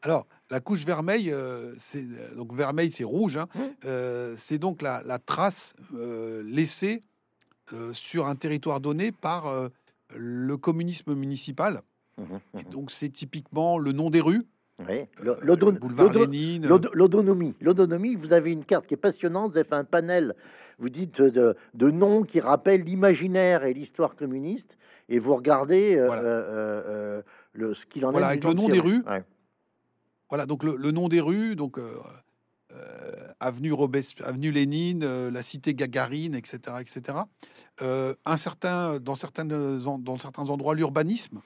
[0.03, 3.37] Alors, la couche vermeille, euh, c'est donc vermeil, c'est rouge.
[3.37, 3.49] Hein.
[3.55, 3.61] Mmh.
[3.85, 5.75] Euh, c'est donc la, trace
[6.43, 7.03] laissée
[7.93, 9.69] sur un territoire donné par
[10.17, 11.83] le communisme municipal.
[12.17, 14.47] Mmh, mmh, donc, c'est typiquement le nom des rues.
[14.89, 15.07] Oui.
[15.27, 17.53] Euh, l'autonomie.
[17.61, 20.35] L'autonomie, vous avez une carte qui est passionnante, vous avez fait un panel,
[20.79, 26.09] vous dites, de, de noms qui rappellent l'imaginaire et l'histoire communiste, et vous regardez euh,
[26.13, 28.31] euh, le, ce qu'il en voilà, est.
[28.31, 29.05] Avec le nom des rues.
[30.29, 31.79] Voilà, donc le, nom des rues, donc
[33.41, 37.19] avenue Robespierre, avenue Lénine, la cité Gagarine, etc., etc.
[37.81, 41.41] un certain, dans certains, dans certains endroits, l'urbanisme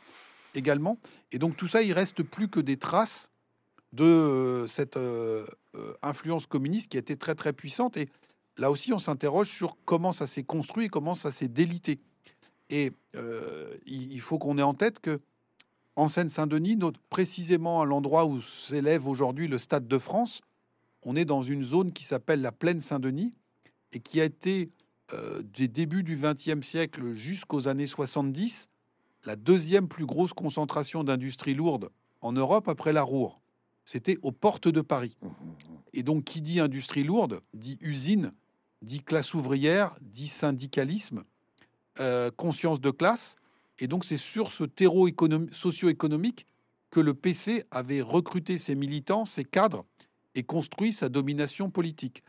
[0.54, 0.98] également.
[1.32, 3.30] Et donc tout ça, il reste plus que des traces
[3.94, 5.44] de euh, cette euh,
[5.76, 7.96] euh, influence communiste qui a été très très puissante.
[7.96, 8.08] Et
[8.58, 11.98] là aussi, on s'interroge sur comment ça s'est construit, comment ça s'est délité.
[12.70, 12.92] Et
[13.86, 15.20] il faut qu'on ait en tête que
[15.96, 16.78] en Seine-Saint-Denis,
[17.10, 20.40] précisément à l'endroit où s'élève aujourd'hui le Stade de France,
[21.02, 23.34] on est dans une zone qui s'appelle la Plaine Saint-Denis
[23.92, 24.70] et qui a été
[25.56, 28.70] des débuts du XXe siècle jusqu'aux années 70
[29.26, 33.40] la deuxième plus grosse concentration d'industrie lourde en Europe après la Roure.
[33.84, 35.16] C'était aux portes de Paris.
[35.92, 38.32] Et donc, qui dit industrie lourde, dit usine,
[38.82, 41.24] dit classe ouvrière, dit syndicalisme,
[42.00, 43.36] euh, conscience de classe.
[43.78, 45.08] Et donc, c'est sur ce terreau
[45.52, 46.46] socio-économique
[46.90, 49.84] que le PC avait recruté ses militants, ses cadres,
[50.34, 52.22] et construit sa domination politique.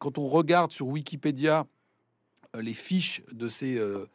[0.00, 1.66] Quand on regarde sur Wikipédia
[2.56, 4.06] euh, les fiches de ces euh,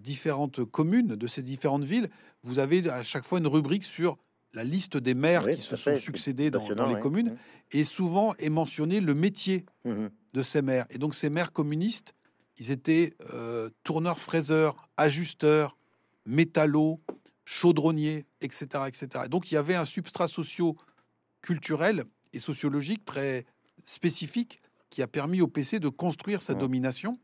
[0.00, 2.08] différentes communes de ces différentes villes,
[2.42, 4.18] vous avez à chaque fois une rubrique sur
[4.54, 7.36] la liste des maires qui se sont succédés dans, les communes,
[7.70, 10.86] et souvent est mentionné le métier mmh de ces maires.
[10.88, 12.14] Et donc ces maires communistes,
[12.58, 15.76] ils étaient euh, tourneurs, fraiseurs, ajusteurs,
[16.24, 17.02] métallos,
[17.44, 19.26] chaudronniers, etc., etc.
[19.28, 23.44] donc il y avait un substrat socio-culturel et sociologique très
[23.84, 26.58] spécifique qui a permis au PC de construire sa mmh.
[26.58, 27.18] domination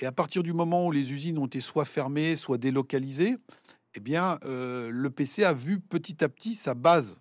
[0.00, 3.36] et à partir du moment où les usines ont été soit fermées, soit délocalisées,
[3.94, 7.20] eh bien, euh, le PC a vu petit à petit sa base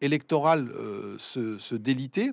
[0.00, 2.30] électorale euh, se, déliter.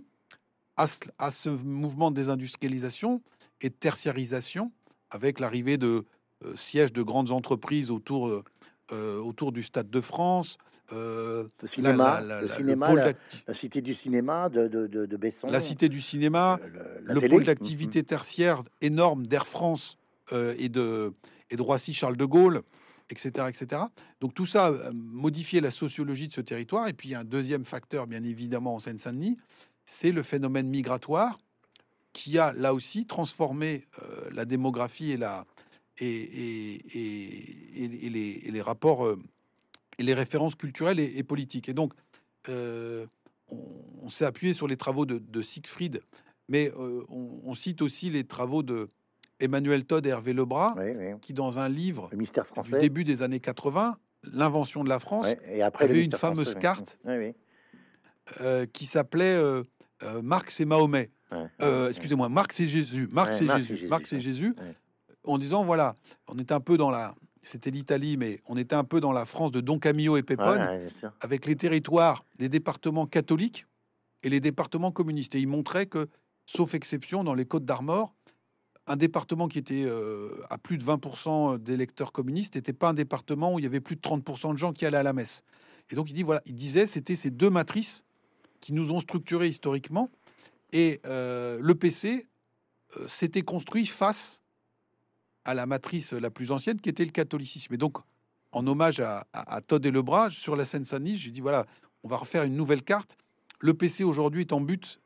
[0.76, 0.88] À
[1.32, 3.22] ce, mouvement de désindustrialisation
[3.62, 4.72] et de tertiarisation,
[5.12, 6.06] avec l'arrivée de
[6.44, 8.44] euh, sièges de grandes entreprises autour,
[8.92, 10.58] autour du Stade de France,
[10.92, 15.48] le cinéma, la, cinéma la, cité du cinéma de, de, de, Besson.
[15.50, 16.60] La cité du cinéma,
[17.04, 18.06] le, pôle d'activité mm-hmm.
[18.06, 19.98] tertiaire énorme d'Air France
[20.32, 21.14] euh, et, de,
[21.50, 22.62] et de Roissy-Charles de Gaulle,
[23.10, 23.84] etc., etc.
[24.22, 26.88] Donc tout ça a modifié la sociologie de ce territoire.
[26.88, 29.38] Et puis il y a un deuxième facteur, bien évidemment, en Seine-Saint-Denis,
[29.86, 31.40] c'est le phénomène migratoire
[32.14, 35.46] qui a là aussi transformé euh, la démographie et, la,
[35.98, 39.20] et, et, et, les, les, rapports euh,
[40.00, 41.70] les références culturelles et, politiques.
[41.70, 41.94] Et donc,
[42.50, 43.06] euh,
[44.02, 46.02] on, s'est appuyé sur les travaux de, de Siegfried,
[46.50, 48.90] mais on, on, cite aussi les travaux de
[49.40, 50.76] Emmanuel Todd et Hervé Lebras,
[51.22, 52.78] qui dans un livre le mystère français.
[52.78, 53.98] du début des années 80,
[54.34, 56.98] l'invention de la France, et après avait une fameuse carte
[58.74, 59.40] qui s'appelait
[60.22, 61.12] Marx et Mahomet.
[61.62, 63.08] Euh, excusez-moi, Marx et Jésus.
[63.12, 63.88] Marx et Jésus.
[63.88, 64.56] Marx et Jésus.
[65.26, 65.96] En disant, voilà,
[66.28, 67.16] on était un peu dans la.
[67.44, 70.90] C'était l'Italie, mais on était un peu dans la France de Don Camillo et Pépone,
[71.22, 73.66] avec les territoires, les départements catholiques
[74.24, 75.36] et les départements communistes.
[75.36, 76.08] Et il montrait que,
[76.46, 78.14] sauf exception, dans les Côtes d'Armor,
[78.88, 83.54] un département qui était euh, à plus de 20% d'électeurs communistes n'était pas un département
[83.54, 85.44] où il y avait plus de 30% de gens qui allaient à la messe.
[85.90, 88.04] Et donc il dit voilà, il disait c'était ces deux matrices
[88.60, 90.10] qui nous ont structurés historiquement
[90.72, 92.28] et euh, le PC
[92.98, 94.42] euh, s'était construit face
[95.46, 97.74] à la matrice la plus ancienne, qui était le catholicisme.
[97.74, 97.98] Et donc,
[98.52, 99.26] en hommage à,
[99.68, 101.66] Todd et Lebras, sur la Seine-Saint-Denis, j'ai dit voilà,
[102.04, 103.18] on va refaire une nouvelle carte.
[103.60, 105.02] Le PC aujourd'hui est en but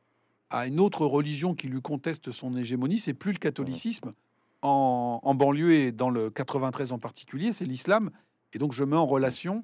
[0.50, 4.14] à une autre religion qui lui conteste son hégémonie, c'est plus le catholicisme.
[4.64, 8.10] En, banlieue et dans le 93 en particulier, c'est l'islam.
[8.54, 9.64] Et donc je mets en relation,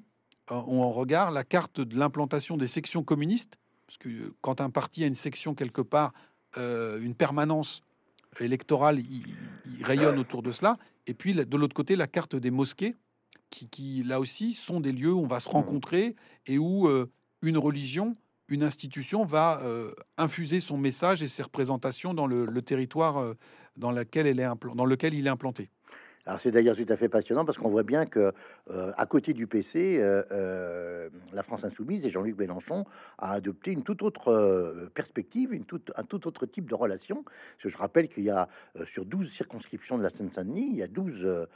[0.50, 4.70] euh, en regard, la carte de l'implantation des sections communistes parce que euh, quand un
[4.70, 6.12] parti a une section quelque part,
[6.56, 7.82] euh, une permanence
[8.40, 10.78] électorale, il, rayonne autour de cela.
[11.06, 12.96] Et puis de l'autre côté, la carte des mosquées,
[13.50, 16.16] qui, là aussi sont des lieux où on va se rencontrer
[16.46, 17.10] et où euh,
[17.42, 18.14] une religion,
[18.48, 19.62] une institution va
[20.18, 23.34] infuser son message et ses représentations dans le, territoire
[23.76, 25.70] dans, laquelle elle est dans lequel il est implanté.
[26.26, 28.32] Alors c'est d'ailleurs tout à fait passionnant parce qu'on voit bien que
[28.70, 32.86] euh, à côté du PC, euh, euh, la France insoumise et Jean-Luc Mélenchon
[33.18, 37.24] a adopté une toute autre perspective, une toute, un tout autre type de relation.
[37.58, 38.48] je rappelle qu'il y a
[38.86, 41.46] sur 12 circonscriptions de la Seine-Saint-Denis, il y a 12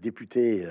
[0.00, 0.66] députés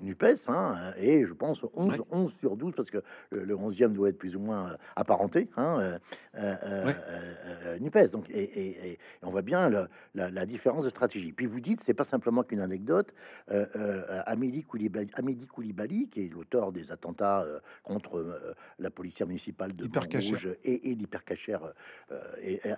[0.00, 4.18] NUPES, hein, et je pense 11, 11 sur 12 parce que le, 11e doit être
[4.18, 5.98] plus ou moins apparenté, hein,
[7.80, 8.10] NUPES.
[8.12, 11.32] Donc, et, on voit bien la, la différence de stratégie.
[11.32, 13.12] Puis vous dites c'est pas simplement qu'une anecdote.
[13.50, 19.74] Euh, euh, Amélie, Koulibaly, qui est l'auteur des attentats euh, contre euh, la policière municipale
[19.74, 21.72] de Rouge et, et l'hypercachère,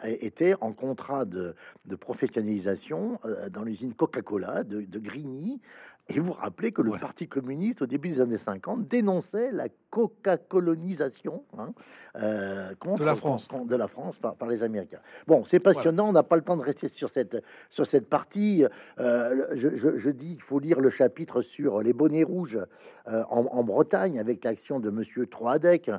[0.05, 1.55] était en contrat de,
[2.01, 3.19] professionnalisation
[3.51, 5.61] dans l'usine Coca-Cola de, de Grigny
[6.09, 11.45] et vous rappelez que le Parti communiste, au début des années 50, dénonçait la coca-colonisation
[11.59, 11.73] hein,
[12.17, 15.01] euh, contre de la France, de la France par, par les Américains.
[15.27, 16.09] Bon, c'est passionnant.
[16.09, 18.65] On n'a pas le temps de rester sur cette sur cette partie.
[18.99, 22.59] Euh, je, je, dis qu'il faut lire le chapitre sur les bonnets rouges
[23.09, 25.91] euh, en, Bretagne avec l'action de Monsieur Troadec,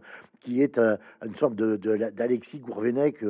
[0.41, 1.77] qui est une sorte de,
[2.09, 3.23] d'Alexis Gourvenec.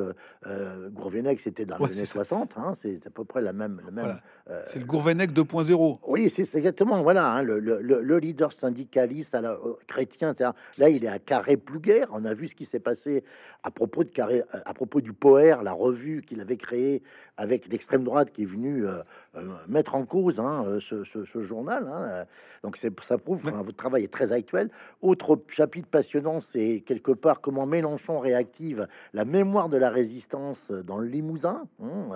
[0.90, 2.54] Gourvenec, c'était dans les années 60.
[2.56, 3.80] Hein, c'est à peu près la même.
[3.84, 4.16] La même
[4.64, 5.98] c'est le Gourvenec 2.0.
[6.06, 10.32] Oui, c'est exactement, voilà, hein, le, le, le, leader syndicaliste à la, euh, chrétien,
[10.78, 12.06] là, il est à carré plus guère.
[12.10, 13.22] On a vu ce qui s'est passé
[13.62, 17.02] à propos de carré, à propos du Poer, la revue qu'il avait créée
[17.36, 19.02] avec l'extrême droite qui est venue euh, euh,
[19.68, 21.86] mettre en cause hein, ce, ce, journal.
[21.88, 22.24] Hein,
[22.62, 24.70] donc, c'est, ça prouve que votre travail est très actuel.
[25.02, 30.98] Autre chapitre passionnant, c'est quelque part comment Mélenchon réactive la mémoire de la résistance dans
[30.98, 32.12] le Limousin, en,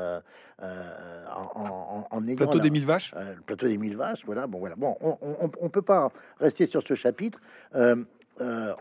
[0.61, 4.77] en, en, plateau des mille vaches, le plateau des mille vaches, voilà bon, voilà.
[4.77, 7.41] Bon, on ne peut pas rester sur ce chapitre.
[8.41, 8.75] Euh,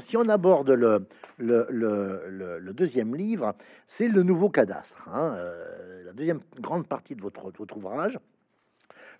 [0.00, 3.54] si on aborde le, deuxième livre,
[3.86, 8.18] c'est le nouveau cadastre, hein, euh, la deuxième grande partie de votre ouvrage.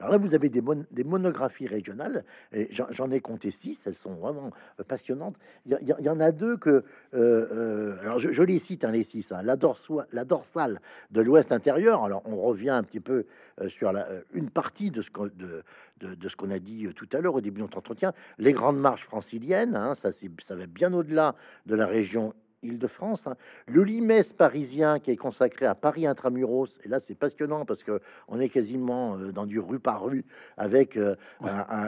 [0.01, 2.25] Alors là, vous avez des, des monographies régionales,
[2.71, 5.37] j'en ai compté six, elles sont vraiment euh, passionnantes.
[5.67, 6.83] Il y, en a deux que, euh,
[7.15, 9.43] euh, alors je, les cite, hein, les six, hein.
[9.43, 10.81] la, dorsale
[11.11, 12.05] de l'Ouest intérieur.
[12.05, 13.27] Alors on revient un petit peu
[13.69, 15.63] sur la, une partie de ce qu'on de,
[16.29, 18.13] ce qu'on a dit tout à l'heure au début de notre entretien.
[18.39, 21.35] Les grandes marches franciliennes, hein, ça, ça va bien au-delà
[21.67, 22.35] de la région
[22.65, 23.27] Île-de-France.
[23.27, 23.37] Hein.
[23.67, 26.79] Le Limès parisien qui est consacré à Paris intramuros.
[26.85, 30.25] Et là, c'est passionnant parce que on est quasiment euh, dans du rue par rue
[30.57, 31.15] avec euh,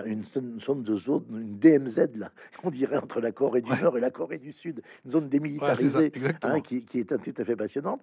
[0.04, 2.30] une, zone de zone, une DMZ là,
[2.64, 6.12] on dirait entre la Corée du Nord et la Corée du Sud, une zone démilitarisée
[6.42, 8.00] hein, qui, qui, est tout à fait passionnante.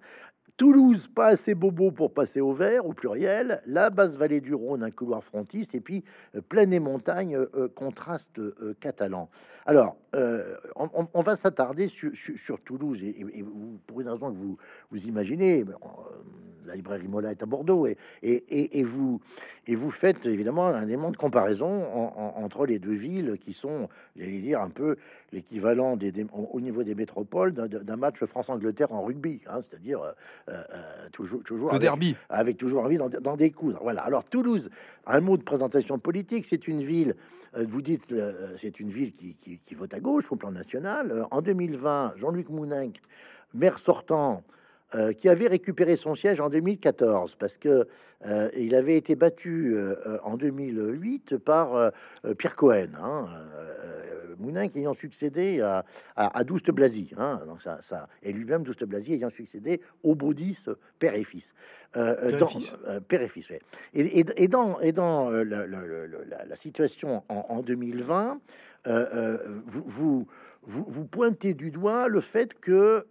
[0.56, 3.60] Toulouse, pas assez bobo pour passer au vert, au pluriel.
[3.66, 5.74] La basse vallée du Rhône, un couloir frontiste.
[5.74, 6.04] Et puis,
[6.36, 9.28] euh, plaine et montagne, euh, contraste euh, catalan.
[9.66, 9.96] Alors,
[10.76, 13.02] on, va s'attarder sur, Toulouse.
[13.02, 14.56] Et, vous, pour une raison que vous,
[14.92, 15.64] vous imaginez,
[16.66, 17.88] la librairie Mola est à Bordeaux.
[17.88, 19.20] Et, et, vous,
[19.66, 21.82] et vous faites évidemment un élément de comparaison
[22.36, 24.96] entre les deux villes qui sont, j'allais dire, un peu
[25.32, 25.98] l'équivalent
[26.52, 30.00] au niveau des métropoles d'un match France-Angleterre en rugby, hein, c'est-à-dire
[31.12, 33.80] toujours, toujours le avec, derby, avec toujours envie d'en découdre.
[33.82, 34.02] Voilà.
[34.02, 34.70] Alors Toulouse,
[35.06, 37.16] un mot de présentation politique, c'est une ville.
[37.56, 38.14] vous dites,
[38.56, 41.26] c'est une ville qui, qui, qui, vote à gauche au plan national.
[41.30, 43.00] En 2020, Jean-Luc Mouninck,
[43.54, 44.44] maire sortant
[44.94, 47.88] euh, qui avait récupéré son siège en 2014 parce que
[48.26, 51.90] euh, il avait été battu euh, en 2008 par
[52.38, 53.26] Pierre Cohen, hein,
[54.38, 55.84] Mouninck ayant succédé à,
[56.14, 60.64] à, Douste Blazy, hein, donc ça, ça, et lui-même Douste Blazy ayant succédé au Baudis
[61.00, 61.54] père et fils,
[61.94, 63.50] dans, père et fils.
[63.50, 63.60] Et,
[63.94, 68.38] et, et, dans, et dans la, la, situation en, en 2020,
[68.86, 70.26] vous, vous,
[70.62, 73.06] vous, vous, pointez du doigt le fait que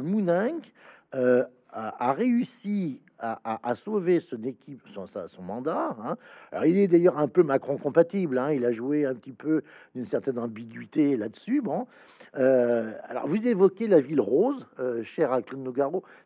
[0.00, 0.72] Mouninck
[1.14, 5.96] euh, a, réussi à, sauver son équipe, son, son mandat.
[6.02, 6.16] Hein.
[6.52, 8.38] Alors, il est d'ailleurs un peu Macron compatible.
[8.38, 8.52] Hein.
[8.52, 9.62] Il a joué un petit peu
[9.94, 11.60] d'une certaine ambiguïté là-dessus.
[11.60, 11.86] Bon,
[12.36, 15.60] euh, alors vous évoquez la ville rose, euh, cher à Claude.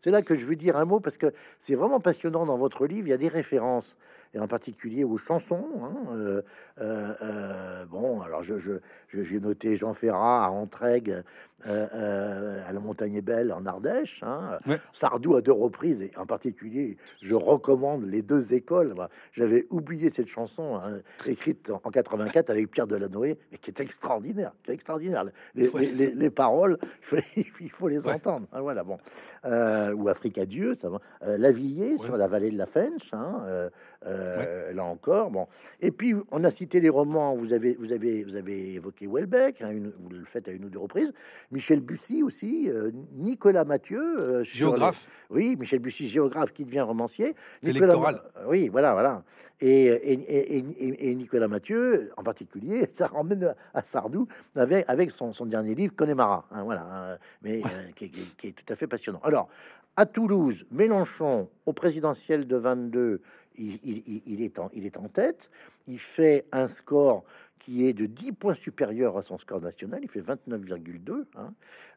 [0.00, 2.86] C'est là que je veux dire un mot parce que c'est vraiment passionnant dans votre
[2.86, 3.08] livre.
[3.08, 3.96] Il y a des références
[4.34, 5.66] et en particulier aux chansons.
[5.82, 6.42] Hein, euh,
[6.80, 8.72] euh, euh, bon, alors je, je,
[9.08, 11.22] j'ai noté Jean Ferrat à Entraigue,
[11.66, 14.58] à la Montagne Belle en Ardèche, hein,
[14.92, 18.94] Sardou à deux reprises, et en particulier, je recommande les deux écoles.
[19.32, 24.52] J'avais oublié cette chanson hein, écrite en 84 avec Pierre Delanoë, et qui est extraordinaire,
[24.62, 25.24] qui est extraordinaire.
[25.54, 26.76] Les, les, les, paroles,
[27.36, 28.46] il faut les entendre.
[28.52, 28.98] Hein, voilà, bon.
[29.44, 30.98] ou Afrique à Dieu, ça va.
[31.38, 33.14] Lavillier sur la vallée de la Fench.
[33.14, 33.70] Hein, euh,
[34.04, 35.46] là encore, bon.
[35.80, 37.34] Et puis on a cité les romans.
[37.36, 39.62] Vous avez, vous avez, vous avez évoqué Welbeck.
[39.62, 41.12] Hein, vous le faites à une ou deux reprises.
[41.50, 42.70] Michel Bussy aussi.
[42.70, 45.06] Euh, Nicolas Mathieu, euh, géographe.
[45.30, 47.34] Oui, Michel Bussy, géographe, qui devient romancier.
[47.62, 48.20] Électoral.
[48.46, 49.22] oui, voilà, voilà.
[49.60, 54.26] Et, et, et, Nicolas Mathieu, en particulier, ça ramène à Sardou
[54.56, 56.46] avec, avec son, son dernier livre Connemara.
[56.50, 57.62] Hein, voilà, hein, mais
[57.96, 59.20] qui, qui est tout à fait passionnant.
[59.22, 59.48] Alors,
[59.96, 63.20] à Toulouse, Mélenchon au présidentiel de 22
[63.56, 64.58] il, est
[64.98, 65.50] en, tête.
[65.86, 67.24] Il fait un score
[67.58, 70.00] qui est de 10 points supérieur à son score national.
[70.02, 71.24] Il fait 29,2.
[71.36, 71.54] Hein.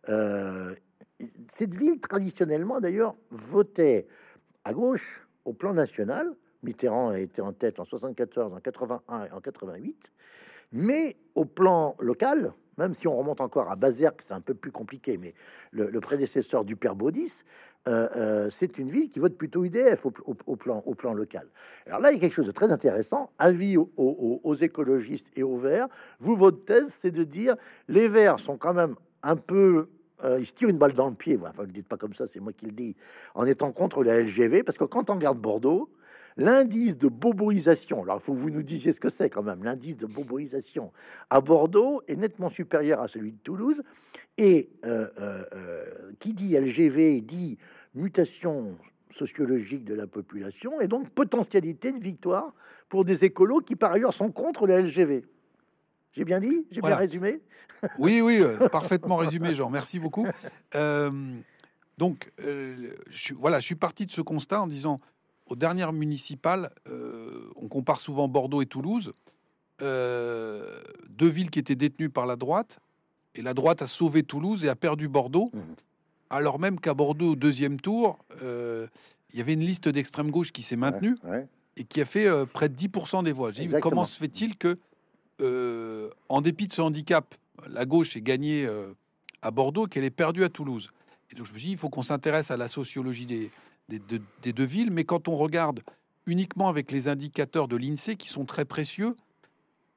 [0.09, 0.75] Euh,
[1.49, 4.07] cette ville, traditionnellement, d'ailleurs, votait
[4.63, 6.35] à gauche au plan national.
[6.63, 10.11] Mitterrand a été en tête en 74, en 81 et en 88.
[10.71, 14.71] Mais au plan local, même si on remonte encore à Bazerque, c'est un peu plus
[14.71, 15.33] compliqué, mais
[15.71, 17.43] le, le prédécesseur du père Baudis
[17.87, 21.47] euh, euh, c'est une ville qui vote plutôt IDF au, plan, local.
[21.85, 23.31] Alors là, il y a quelque chose de très intéressant.
[23.39, 25.87] Avis aux, aux, écologistes et aux Verts.
[26.19, 27.55] Vous, votre thèse, c'est de dire
[27.87, 29.87] les Verts sont quand même un peu
[30.23, 31.39] euh, ils se tirent une balle dans le pied.
[31.41, 32.95] Enfin, ne le dites pas comme ça, c'est moi qui le dis.
[33.35, 35.89] En étant contre la LGV, parce que quand on regarde Bordeaux,
[36.37, 39.63] l'indice de boboisation, alors il faut que vous nous disiez ce que c'est quand même,
[39.63, 40.91] l'indice de boboisation
[41.29, 43.81] à Bordeaux est nettement supérieur à celui de Toulouse.
[44.37, 44.69] Et
[46.19, 47.57] qui dit LGV dit
[47.95, 48.77] mutation
[49.17, 52.53] sociologique de la population et donc potentialité de victoire
[52.87, 55.25] pour des écolos qui par ailleurs sont contre la LGV.
[56.13, 56.65] J'ai bien dit?
[56.71, 57.41] J'ai bien résumé?
[57.99, 59.69] Oui, oui, euh, parfaitement résumé, Jean.
[59.69, 60.25] Merci beaucoup.
[60.75, 61.11] Euh,
[61.97, 64.99] donc, euh, je, voilà, je suis parti de ce constat en disant,
[65.49, 66.71] aux dernières municipales,
[67.55, 69.13] on compare souvent Bordeaux et Toulouse,
[69.79, 72.79] deux villes qui étaient détenues par la droite,
[73.35, 75.51] et la droite a sauvé Toulouse et a perdu Bordeaux.
[75.53, 75.59] Mmh
[76.29, 78.87] alors même qu'à Bordeaux, au deuxième tour, euh,
[79.31, 81.17] il y avait une liste d'extrême gauche qui s'est maintenue
[81.75, 83.51] et qui a fait euh, près de 10% des voix.
[83.81, 84.77] comment se fait-il que,
[85.41, 87.35] euh, en dépit de ce handicap,
[87.67, 88.67] la gauche ait gagné
[89.41, 90.91] à Bordeaux, qu'elle ait perdu à Toulouse?
[91.31, 93.49] Et donc je me suis dit, il faut qu'on s'intéresse à la sociologie des,
[93.89, 95.81] des, deux villes, mais quand on regarde
[96.25, 99.15] uniquement avec les indicateurs de l'INSEE qui sont très précieux,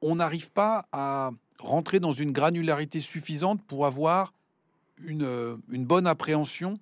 [0.01, 4.33] on n'arrive pas à rentrer dans une granularité suffisante pour avoir
[5.07, 6.79] euh, une, bonne appréhension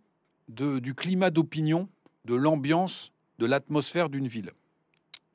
[0.47, 1.89] du climat d'opinion,
[2.25, 4.51] de l'ambiance, de l'atmosphère d'une ville.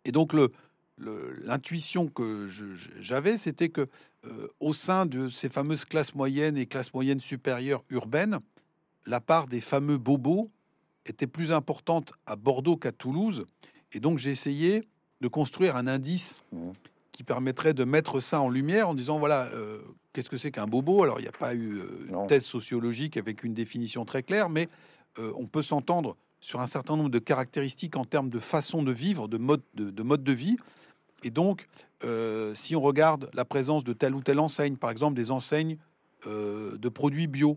[0.05, 0.35] Et donc
[0.99, 2.49] l'intuition que
[3.01, 3.89] j'avais, c'était que
[4.27, 8.39] euh, au sein de ces fameuses classes moyennes et classes moyennes supérieures urbaines,
[9.07, 10.51] la part des fameux bobos
[11.07, 13.46] était plus importante à Bordeaux qu'à Toulouse.
[13.92, 14.84] Et donc j'ai essayé
[15.20, 16.70] de construire un indice mmh.
[17.12, 19.78] qui permettrait de mettre ça en lumière en disant voilà, euh,
[20.12, 21.02] Qu'est-ce que c'est qu'un bobo?
[21.02, 24.48] Alors, il n'y a pas eu euh, une thèse sociologique avec une définition très claire,
[24.48, 24.68] mais
[25.18, 28.92] euh, on peut s'entendre sur un certain nombre de caractéristiques en termes de façon de
[28.92, 30.57] vivre, de mode de, mode de vie.
[31.24, 31.66] Et donc,
[32.55, 35.78] si on regarde la présence de telle ou telle enseigne, par exemple des enseignes
[36.26, 37.57] de produits bio,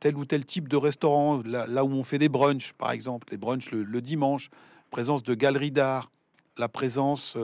[0.00, 3.36] tel ou tel type de restaurant, là, où on fait des brunchs, par exemple, les
[3.36, 4.50] brunchs le, dimanche,
[4.90, 6.10] présence de galeries d'art,
[6.56, 7.36] la présence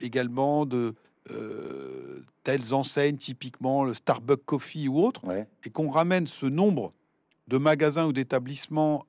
[0.00, 0.94] également de
[1.30, 5.46] euh, telles enseignes, typiquement le Starbucks Coffee ou autre, Ouais.
[5.64, 6.92] et qu'on ramène ce nombre
[7.48, 9.06] de magasins ou d'établissements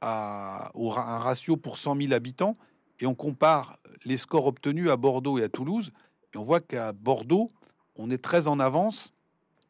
[0.00, 2.56] à, au ra- un ratio pour 100 000 habitants,
[3.00, 5.92] et on compare les scores obtenus à Bordeaux et à Toulouse,
[6.34, 7.50] et on voit qu'à Bordeaux,
[7.96, 9.12] on est très en avance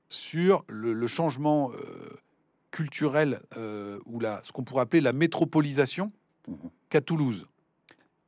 [0.08, 1.76] sur le, le changement euh,
[2.70, 6.12] culturel euh, ou la, ce qu'on pourrait appeler la métropolisation
[6.48, 6.70] Mhm.
[6.90, 7.44] qu'à Toulouse.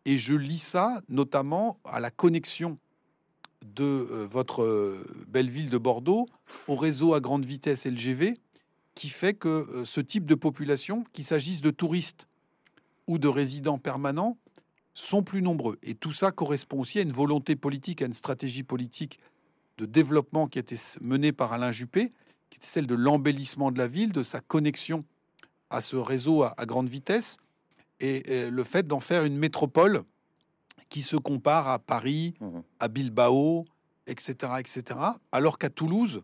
[0.04, 2.78] Et je lis ça notamment à la connexion
[3.64, 6.26] de euh, votre belle ville de Bordeaux
[6.66, 8.36] au réseau à grande vitesse LGV,
[8.96, 12.26] qui fait que ce type de population, qu'il s'agisse de touristes
[13.06, 14.36] ou de résidents permanents,
[14.94, 15.78] sont plus nombreux.
[15.84, 19.20] Et tout ça correspond aussi à une volonté politique, à une stratégie politique
[19.78, 22.12] de développement qui a été menée par Alain Juppé,
[22.50, 25.04] qui était celle de l'embellissement de la ville, de sa connexion
[25.70, 27.38] à ce réseau à, à grande vitesse,
[28.00, 30.02] et, le fait d'en faire une métropole
[30.88, 32.62] qui se compare à Paris, Mhm.
[32.80, 33.66] à Bilbao,
[34.06, 35.00] etc., etc.
[35.32, 36.22] Alors qu'à Toulouse,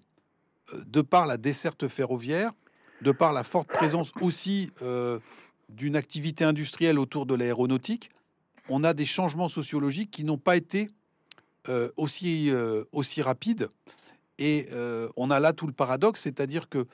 [0.72, 2.52] euh, de par la desserte ferroviaire,
[3.02, 5.18] de par la forte présence aussi euh,
[5.68, 8.10] d'une activité industrielle autour de l'aéronautique,
[8.68, 10.88] on a des changements sociologiques qui n'ont pas été
[11.96, 13.68] aussi, euh, aussi rapides.
[14.38, 16.86] Et euh, on a là tout le paradoxe, c'est-à-dire que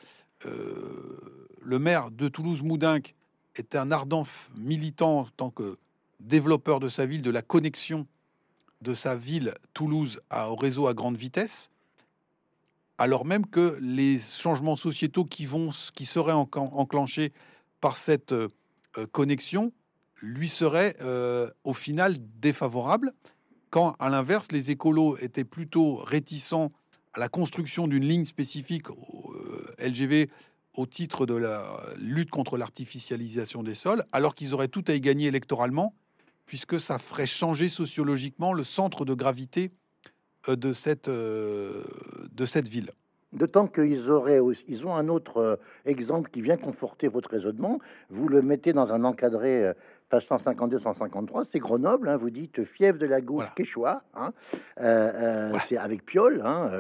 [0.47, 3.14] euh, le maire de Toulouse-Moudinque
[3.57, 4.25] est un ardent
[4.57, 5.79] militant en tant que
[6.21, 8.07] développeur de sa ville, de la connexion
[8.83, 11.71] de sa ville, Toulouse, à- au réseau à grande vitesse,
[12.99, 17.33] alors même que les changements sociétaux qui, vont, qui seraient enclenchés
[17.81, 18.49] par cette euh,
[18.99, 19.73] euh, connexion
[20.23, 23.12] lui seraient euh, au final défavorables,
[23.71, 26.73] quand à l'inverse, les écolos étaient plutôt réticents
[27.14, 30.29] à la construction d'une ligne spécifique euh, LGV
[30.77, 31.64] au titre de la
[31.99, 35.95] lutte contre l'artificialisation des sols, alors qu'ils auraient tout à y gagner électoralement,
[36.47, 39.71] puisque ça ferait changer sociologiquement le centre de gravité
[40.49, 41.83] euh, de cette, euh,
[42.33, 42.91] de cette ville.
[43.33, 47.79] D'autant qu'ils auraient aussi, ils ont un autre exemple qui vient conforter votre raisonnement.
[48.09, 49.73] Vous le mettez dans un encadré,
[50.11, 52.09] page 152-153, c'est Grenoble.
[52.09, 53.53] hein, vous dites fièvre de la gauche Voilà.
[53.57, 54.03] quechua.
[54.15, 54.33] hein,
[54.81, 55.65] euh, euh, Voilà.
[55.67, 56.71] C'est avec Piolle hein,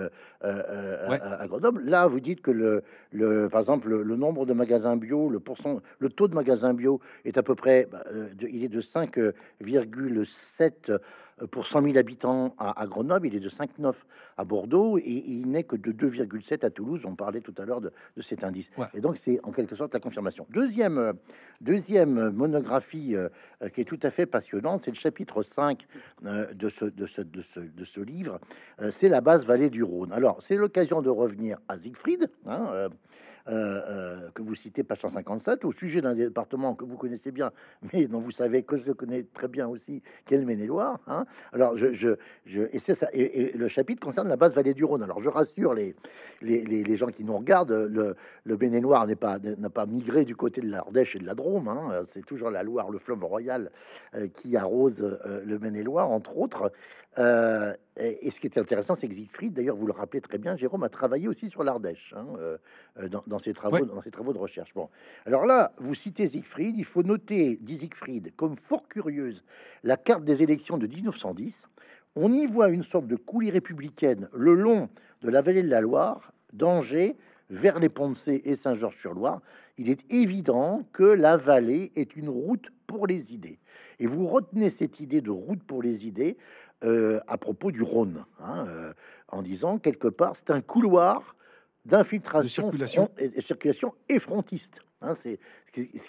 [0.44, 1.20] euh, Ouais.
[1.22, 1.82] à, à Grenoble.
[1.84, 5.40] Là, vous dites que le, le, par exemple, le, le nombre de magasins bio, le,
[5.40, 8.02] pourcent, le taux de magasins bio est à peu près, bah,
[8.34, 10.92] de- il est de 5,7
[11.50, 13.94] pour 100 000 habitants à, à Grenoble, il est de 5,9
[14.36, 17.02] à Bordeaux et il n'est que de 2,7 à Toulouse.
[17.04, 18.70] On parlait tout à l'heure de, de cet indice.
[18.76, 18.86] Ouais.
[18.94, 20.46] Et donc, c'est en quelque sorte la confirmation.
[20.50, 21.12] Deuxième, euh,
[21.60, 23.28] deuxième monographie euh,
[23.62, 25.86] euh, qui est tout à fait passionnante, c'est le chapitre 5
[26.26, 28.38] euh, de, ce, de, ce, de, ce, de ce livre.
[28.80, 30.12] Euh, c'est la basse vallée du Rhône.
[30.12, 32.30] Alors, c'est l'occasion de revenir à Siegfried.
[32.46, 32.88] hein,
[33.48, 37.50] euh, euh, que vous citez, page 157, au sujet d'un département que vous connaissez bien,
[37.92, 41.00] mais dont vous savez que je connais très bien aussi, qu'est le Maine-et-Loire.
[41.06, 41.24] hein.
[41.52, 43.08] Alors, je, je, je- et c'est ça.
[43.12, 45.02] Et, le chapitre concerne la basse vallée du Rhône.
[45.02, 45.94] Alors, je rassure les,
[46.42, 50.70] les, gens qui nous regardent, le, Maine-et-Loire n'est pas n'a pas migré du côté de
[50.70, 51.68] l'Ardèche et de la Drôme.
[51.68, 52.02] hein.
[52.04, 53.70] C'est toujours la Loire, le fleuve royal,
[54.14, 56.70] euh, qui arrose le Maine-et-Loire, entre autres.
[58.00, 60.82] Et, ce qui est intéressant, c'est que Siegfried, d'ailleurs, vous le rappelez très bien, Jérôme
[60.82, 62.56] a travaillé aussi sur l'Ardèche hein, euh,
[62.98, 63.86] euh, dans, dans ses travaux, Ouais.
[63.86, 64.72] dans ses travaux de recherche.
[64.74, 64.88] Bon,
[65.26, 66.76] alors là, vous citez Siegfried.
[66.76, 69.44] Il faut noter, dit Siegfried, comme fort curieuse
[69.82, 71.66] la carte des élections de 1910.
[72.16, 74.88] On y voit une sorte de coulée républicaine le long
[75.22, 77.16] de la vallée de la Loire, d'Angers
[77.50, 79.40] vers les Ponts-de-Cé et Saint-Georges-sur-Loire.
[79.76, 83.58] Il est évident que la vallée est une route pour les idées.
[83.98, 86.36] Et vous retenez cette idée de route pour les idées
[86.84, 88.92] euh, à propos du Rhône, hein, euh,
[89.28, 91.34] en disant quelque part c'est un couloir
[91.84, 93.04] d'infiltration, circulation.
[93.06, 94.80] front- et, et circulation et frontiste.
[95.02, 95.38] Hein, c'est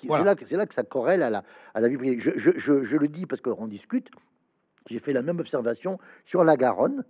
[0.03, 0.23] Voilà.
[0.35, 2.19] là, là que ça corrèle à la, à la vie privée.
[2.19, 4.09] Je, je- je- je le dis parce qu'on discute.
[4.89, 7.03] J'ai fait la même observation sur la Garonne,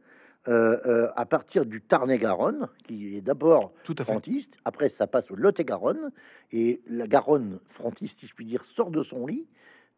[0.47, 4.11] à partir du Tarn-et-Garonne, qui est d'abord Tout à fait.
[4.11, 4.57] frontiste.
[4.65, 6.11] Après, ça passe au Lot-et-Garonne.
[6.51, 9.47] Et la Garonne frontiste, si je puis dire, sort de son lit,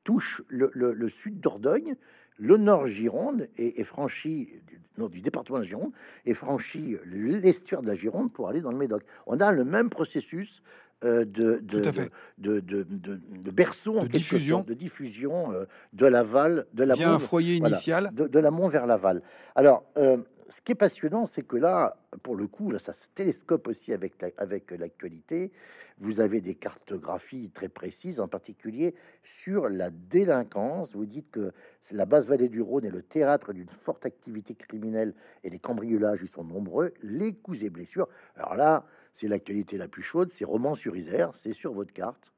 [0.03, 1.95] touche le, le- le sud d'Ordogne,
[2.37, 5.91] le nord Gironde et, et franchit du, non, du département de Gironde
[6.25, 9.03] et franchit l'estuaire de la Gironde pour aller dans le Médoc.
[9.27, 10.61] On a le même processus
[11.05, 11.79] euh, de, de,
[12.37, 14.57] de, de, berceau, en diffusion.
[14.57, 18.09] sorte, de diffusion euh, de l'aval, de la un foyer voilà, initial.
[18.13, 19.21] de, de l'amont vers l'aval.
[19.55, 20.17] Alors, euh,
[20.53, 23.91] ce qui est passionnant, c'est que là, pour le coup, là, ça se télescope aussi
[23.91, 25.51] avec la- avec l'actualité.
[25.97, 28.93] Vous avez des cartographies très précises, en particulier
[29.23, 30.95] sur la délinquance.
[30.95, 31.51] Vous dites que
[31.91, 36.21] la basse vallée du Rhône est le théâtre d'une forte activité criminelle et les cambriolages
[36.21, 36.93] y sont nombreux.
[37.01, 38.07] Les coups et blessures.
[38.35, 40.29] Alors là, c'est l'actualité la plus chaude.
[40.31, 41.31] C'est Romans sur Isère.
[41.35, 42.31] C'est sur votre carte.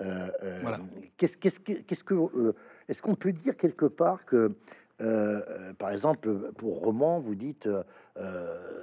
[0.00, 0.80] Euh, euh, Voilà.
[1.16, 2.54] Qu'est-ce qu'est-ce que qu'est-ce que euh,
[2.88, 4.56] est-ce qu'on peut dire quelque part que
[5.78, 7.68] par exemple, pour roman, vous dites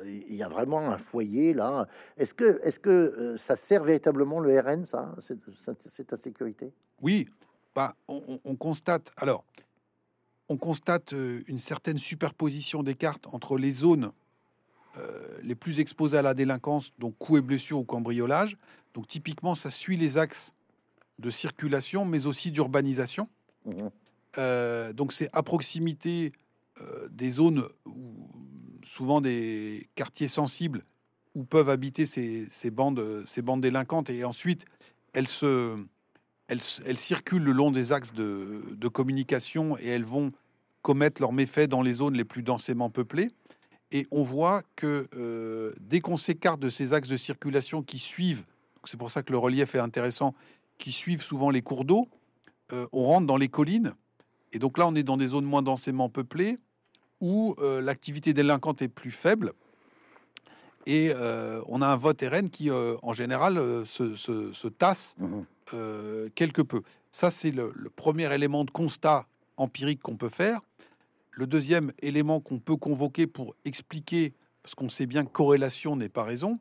[0.05, 1.87] il y a vraiment un foyer là.
[2.17, 7.27] Est-ce que, est-ce que ça sert véritablement le RN, ça, c'est ta sécurité Oui,
[7.75, 9.11] bah, on, constate.
[9.17, 9.45] Alors,
[10.49, 11.13] on constate
[11.47, 14.11] une certaine superposition des cartes entre les zones
[15.43, 18.57] les plus exposées à la délinquance, donc coups et blessures ou cambriolage.
[18.93, 20.51] Donc typiquement, ça suit les axes
[21.19, 23.29] de circulation, mais aussi d'urbanisation.
[23.65, 23.87] Mmh
[24.37, 26.31] euh, donc c'est à proximité
[26.81, 27.63] euh, des zones,
[28.83, 30.83] souvent des quartiers sensibles,
[31.35, 34.09] où peuvent habiter ces, bandes, ces bandes délinquantes.
[34.09, 34.65] Et ensuite,
[35.13, 35.27] elles,
[36.97, 40.31] circulent le long des axes de, communication et elles vont
[40.81, 43.29] commettre leurs méfaits dans les zones les plus densément peuplées.
[43.91, 48.43] Et on voit que euh, dès qu'on s'écarte de ces axes de circulation qui suivent,
[48.85, 50.35] c'est pour ça que le relief est intéressant,
[50.77, 52.07] qui suivent souvent les cours d'eau,
[52.91, 53.93] on rentre dans les collines.
[54.53, 56.57] Et donc là, on est dans des zones moins densément peuplées
[57.21, 59.53] où euh, l'activité délinquante est plus faible.
[60.85, 65.41] Et euh, on a un vote RN qui, en général, se, tasse mmh
[66.33, 66.81] quelque peu.
[67.11, 70.61] Ça, c'est le, premier élément de constat empirique qu'on peut faire.
[71.29, 74.33] Le deuxième élément qu'on peut convoquer pour expliquer,
[74.63, 76.59] parce qu'on sait bien que corrélation n'est pas raison,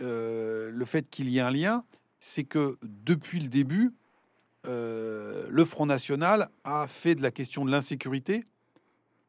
[0.00, 1.84] le fait qu'il y ait un lien,
[2.18, 3.90] c'est que depuis le début,
[4.66, 8.44] euh, le Front National a fait de la question de l'insécurité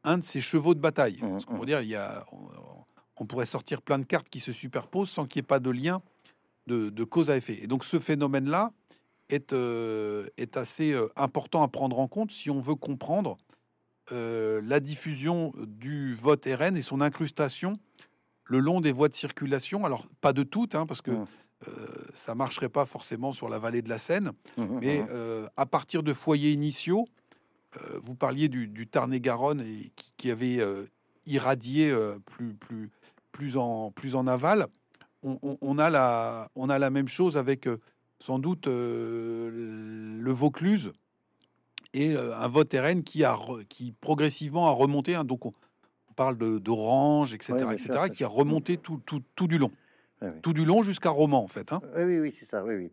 [0.03, 1.19] un de ses chevaux de bataille.
[1.21, 2.25] Mmh, Parce qu'on dire, il y a,
[3.17, 5.71] on, pourrait sortir plein de cartes qui se superposent sans qu'il n'y ait pas de
[5.71, 6.01] lien
[6.67, 7.57] de, cause à effet.
[7.61, 8.71] Et donc ce phénomène-là
[9.29, 13.37] est, euh, est assez euh, important à prendre en compte si on veut comprendre
[14.11, 17.79] la diffusion du vote RN et son incrustation
[18.43, 19.83] le long des voies de circulation.
[19.83, 21.27] Alors pas de toutes, hein, parce que mmh.
[21.67, 25.07] Euh, ça marcherait pas forcément sur la vallée de la Seine, mmh, mmh, mais mmh.
[25.11, 27.07] Euh, à partir de foyers initiaux,
[27.77, 30.59] euh, vous parliez du, Tarn-et-Garonne et qui, avait
[31.25, 31.93] irradié
[32.25, 32.89] plus, plus,
[33.31, 34.67] plus, en, plus en aval.
[35.23, 37.67] On, a la, on a la même chose avec
[38.19, 40.93] sans doute le Vaucluse
[41.93, 43.37] et un vote RN qui, a,
[43.69, 45.15] qui progressivement a remonté.
[45.15, 45.53] Hein, donc on,
[46.15, 49.71] parle d'Orange, etc., etc., qui a remonté tout, tout, tout du long.
[50.41, 51.71] Tout du long jusqu'à roman, en fait.
[51.73, 51.79] Hein.
[51.95, 52.91] Oui, oui, c'est ça, oui, oui.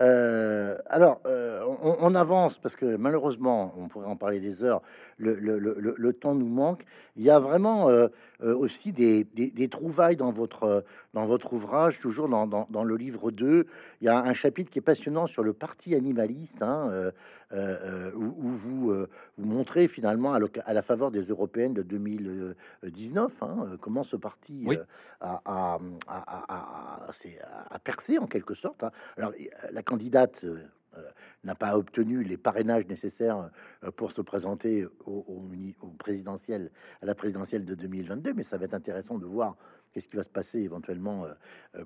[0.00, 4.82] Euh, alors, euh, on, avance parce que malheureusement, on pourrait en parler des heures,
[5.16, 6.84] le, le, le, le temps nous manque.
[7.16, 8.08] Il y a vraiment euh,
[8.42, 10.84] aussi des, des, trouvailles dans votre,
[11.14, 13.66] dans votre ouvrage, toujours dans, dans, dans, le livre 2.
[14.00, 17.12] Il y a un chapitre qui est passionnant sur le parti animaliste, hein,
[17.52, 18.92] où, vous,
[19.38, 24.66] vous montrez finalement à, à, la faveur des européennes de 2019 hein, comment ce parti
[25.20, 27.06] a, a, a,
[27.70, 28.84] a, percé en quelque sorte.
[28.84, 28.90] Hein.
[29.16, 29.32] Alors,
[29.70, 30.66] la candidate euh, euh,
[31.44, 33.50] n'a pas obtenu les parrainages nécessaires
[33.84, 35.42] euh, pour se présenter au,
[35.98, 36.70] présidentiel,
[37.02, 39.56] à la présidentielle de 2022, mais ça va être intéressant de voir
[39.92, 41.26] qu'est-ce qui va se passer éventuellement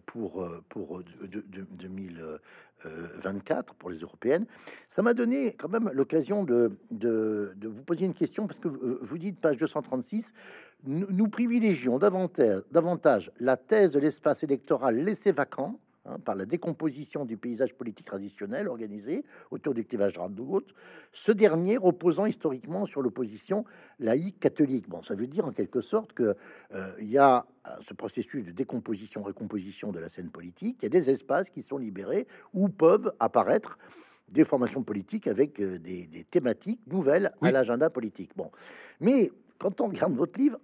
[0.05, 4.47] pour, pour 2024 pour les européennes.
[4.89, 9.19] Ça m'a donné quand même l'occasion de, de, vous poser une question parce que vous
[9.19, 10.33] dites, page 236,
[10.85, 17.27] nous, privilégions davantage, davantage la thèse de l'espace électoral laissé vacant Hein, par la décomposition
[17.27, 20.65] du paysage politique traditionnel organisé autour du clivage droite
[21.13, 23.67] ce dernier reposant historiquement sur l'opposition
[23.99, 24.89] laïque catholique.
[24.89, 26.35] Bon, ça veut dire en quelque sorte que
[26.73, 30.85] euh, il y a euh, ce processus de décomposition, recomposition de la scène politique, il
[30.85, 33.77] y a des espaces qui sont libérés où peuvent apparaître
[34.31, 38.31] des formations politiques avec euh, des, thématiques nouvelles à l'agenda politique.
[38.37, 38.51] Bon,
[39.01, 40.59] mais quand on regarde votre livre,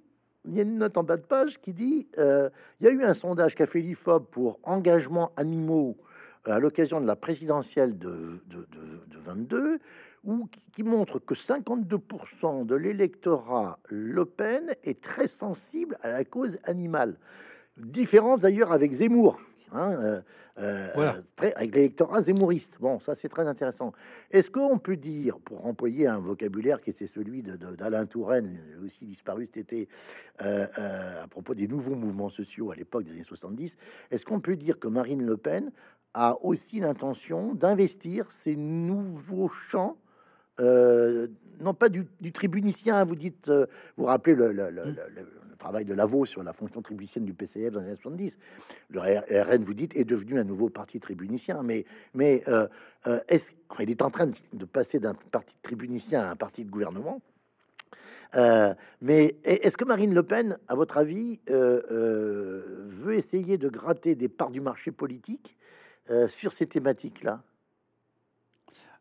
[0.47, 2.49] il y a une note en bas de page qui dit euh,
[2.80, 5.97] il y a eu un sondage qu'a fait l'IFOP pour engagement animaux
[6.47, 8.66] euh, à l'occasion de la présidentielle de, de,
[9.18, 9.78] 22,
[10.24, 16.59] où, qui montre que 52% de l'électorat Le Pen est très sensible à la cause
[16.64, 17.16] animale.
[17.76, 19.40] Différence d'ailleurs avec Zemmour,
[19.73, 20.21] Hein, euh,
[20.59, 22.79] euh, très, avec l'électorat zémouriste.
[22.81, 23.93] Bon, ça c'est très intéressant.
[24.31, 29.05] Est-ce qu'on peut dire, pour employer un vocabulaire qui était celui d'Alain de, Touraine, aussi
[29.05, 29.89] disparu cet été,
[30.43, 30.67] euh,
[31.23, 33.77] à propos des nouveaux mouvements sociaux à l'époque des années 70,
[34.11, 35.73] est-ce qu'on peut dire que Marine Le Pen
[36.14, 39.97] a aussi l'intention d'investir ces nouveaux champs
[40.59, 43.51] non pas du, tribunicien, vous dites,
[43.99, 44.53] vous rappelez le,
[45.67, 48.39] travail de Lavaux sur la fonction tribunicienne du PCF dans les années 70.
[48.91, 52.69] Le RN, vous dites, est devenu un nouveau parti tribunicien, mais, mais euh,
[53.09, 56.71] euh, est il est en train de passer d'un parti tribunicien à un parti de
[56.71, 57.21] gouvernement.
[58.37, 64.29] Euh, mais est-ce que Marine Le Pen, à votre avis, veut essayer de gratter des
[64.29, 65.57] parts du marché politique
[66.29, 67.43] sur ces thématiques-là?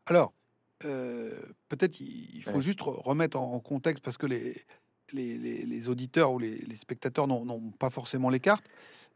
[0.08, 0.34] Alors,
[0.80, 2.62] peut-être il faut Ouais.
[2.62, 4.56] juste re- remettre en contexte parce que les,
[5.14, 8.66] les, les- les auditeurs ou les, les spectateurs n'ont pas forcément les cartes.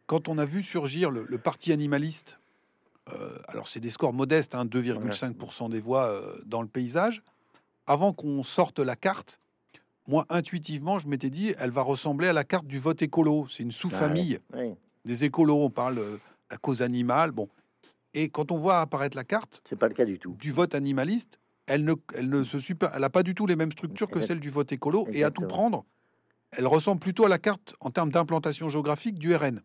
[0.08, 2.40] Quand on a vu surgir le, le parti animaliste,
[3.14, 7.22] euh, alors c'est des scores modestes, hein, 2,5% des voix euh, dans le paysage,
[7.88, 9.40] avant qu'on sorte la carte,
[10.08, 13.48] moi intuitivement je m'étais dit elle va ressembler à la carte du vote écolo.
[13.50, 14.74] C'est une sous-famille Oui,
[15.06, 16.18] des écolos, on parle euh,
[16.52, 17.50] la cause animale, bon.
[18.16, 20.34] Et quand on voit apparaître la carte, c'est pas le cas du tout.
[20.34, 23.56] du vote animaliste, elle ne, elle ne se super, elle a pas du tout les
[23.56, 25.08] mêmes structures que celle du vote écolo.
[25.12, 25.86] Et à tout prendre,
[26.52, 29.62] elle ressemble plutôt à la carte en termes d'implantation géographique du RN.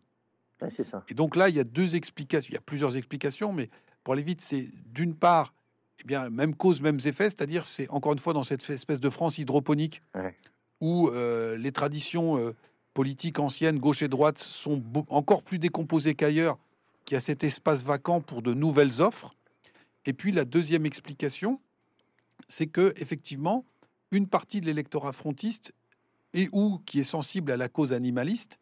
[0.61, 1.03] Ouais, c'est ça.
[1.09, 2.47] Et donc là, il y a deux explications.
[2.49, 3.69] Il y a plusieurs explications, mais
[4.03, 5.53] pour aller vite, c'est d'une part,
[5.99, 9.09] eh bien, même cause, mêmes effets, c'est-à-dire c'est encore une fois dans cette espèce de
[9.09, 10.35] France hydroponique Ouais.
[10.79, 12.53] où euh, les traditions euh,
[12.93, 16.57] politiques anciennes, gauche et droite, sont encore plus décomposées qu'ailleurs,
[17.03, 19.35] qu'il y a cet espace vacant pour de nouvelles offres.
[20.05, 21.59] Et puis la deuxième explication,
[22.47, 23.65] c'est que effectivement,
[24.11, 25.73] une partie de l'électorat frontiste
[26.33, 28.59] et ou qui est sensible à la cause animaliste,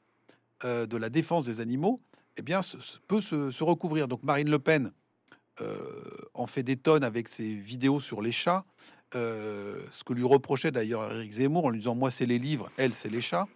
[0.63, 1.99] euh, de la défense des animaux,
[2.37, 4.07] eh bien, se- se- peut se, se recouvrir.
[4.07, 4.91] Donc Marine Le Pen
[5.61, 6.01] euh,
[6.33, 8.65] en fait des tonnes avec ses vidéos sur les chats,
[9.15, 12.69] euh, ce que lui reprochait d'ailleurs Eric Zemmour en lui disant moi c'est les livres,
[12.77, 13.47] elle c'est les chats.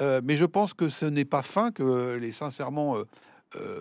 [0.00, 2.96] Euh, mais je pense que ce n'est pas fin que les sincèrement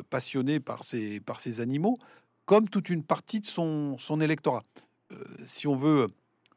[0.10, 1.98] passionnés par ces, par ces animaux,
[2.46, 4.64] comme toute une partie de son, son électorat.
[5.12, 5.16] Euh,
[5.48, 6.08] si on veut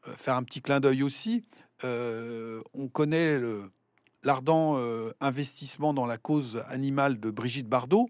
[0.07, 1.42] euh, faire un petit clin d'œil aussi,
[1.84, 3.70] euh, on connaît le-
[4.24, 4.76] l'ardent
[5.20, 8.09] investissement dans la cause animale de Brigitte Bardot,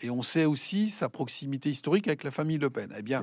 [0.00, 2.92] et on sait aussi sa proximité historique avec la famille Le Pen.
[2.96, 3.22] Eh bien,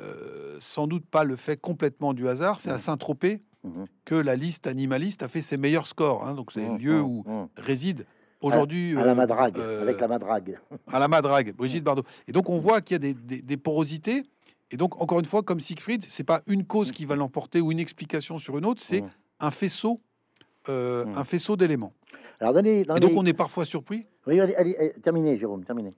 [0.00, 2.78] euh, sans doute pas le fait complètement du hasard, c'est à Mhm.
[2.80, 3.86] Saint-Tropez Mhm.
[4.04, 6.26] que la liste animaliste a fait ses meilleurs scores.
[6.26, 6.34] hein.
[6.34, 7.48] donc c'est le Mmh, lieu mmh, où mmh.
[7.58, 8.06] réside
[8.40, 10.58] aujourd'hui à la madrague, euh, avec la madrague.
[10.88, 12.04] à la madrague, Brigitte Bardot.
[12.26, 14.24] Et donc on voit qu'il y a des, des- des porosités.
[14.70, 17.72] Et donc encore une fois, comme Siegfried, c'est pas une cause qui va l'emporter ou
[17.72, 19.10] une explication sur une autre, c'est Mmh.
[19.40, 19.98] un faisceau,
[20.68, 21.18] euh, Mmh.
[21.18, 21.92] un faisceau d'éléments.
[22.38, 24.06] Alors, dans les, dans Et donc les- on est parfois surpris.
[24.26, 25.94] Oui, allez, allez, allez, terminez, Jérôme, terminez.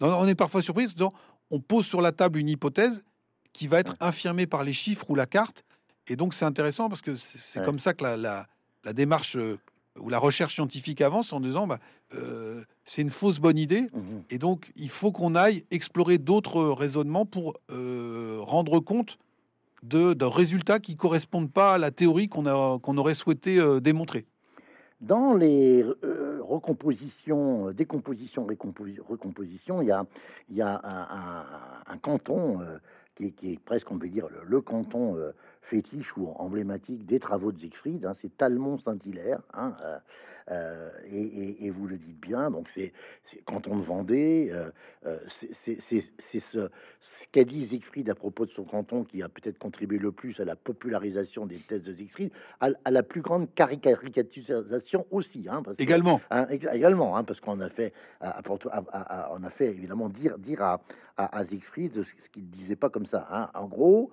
[0.00, 0.86] Non, non, on est parfois surpris.
[0.86, 1.12] disant,
[1.50, 3.04] on pose sur la table une hypothèse
[3.52, 5.64] qui va être infirmée par les chiffres ou la carte.
[6.08, 7.64] Et donc c'est intéressant parce que c'est c'est Ouais.
[7.64, 8.46] comme ça que la, la-
[8.84, 9.36] la démarche
[10.00, 11.78] ou la recherche scientifique avance en disant bah,
[12.14, 13.82] euh, c'est une fausse bonne idée.
[13.92, 14.22] Mhm.
[14.30, 19.18] Et donc, il faut qu'on aille explorer d'autres raisonnements pour euh, rendre compte
[19.82, 23.80] de, de résultats qui correspondent pas à la théorie qu'on a qu'on aurait souhaité euh,
[23.80, 24.24] démontrer.
[25.00, 25.84] Dans les
[26.40, 28.46] recompositions, décompositions,
[29.06, 30.04] recompositions, il y a,
[30.48, 31.46] il y a un, un-
[31.86, 32.60] un canton
[33.14, 35.16] qui, est, qui est presque, on peut dire, le, le canton
[35.66, 38.06] fétiche ou emblématique des travaux de Siegfried.
[38.06, 39.42] hein, c'est Talmont-Saint-Hilaire.
[39.52, 39.98] hein, euh,
[40.52, 42.92] euh, et, et- et vous le dites bien, donc c'est
[43.24, 44.48] c'est canton de Vendée.
[44.52, 44.70] euh,
[45.06, 46.68] euh, c'est c'est ce,
[47.00, 50.38] ce qu'a dit Siegfried à propos de son canton qui a peut-être contribué le plus
[50.38, 55.46] à la popularisation des thèses de Siegfried, à, à la plus grande caricaturisation aussi.
[55.50, 60.08] Hein, parce Également, ég- également, parce qu'on a fait, à- à on a fait évidemment
[60.08, 60.80] dire, dire à,
[61.16, 63.50] à, Siegfried ce, qu'il disait pas comme ça.
[63.54, 64.12] En gros,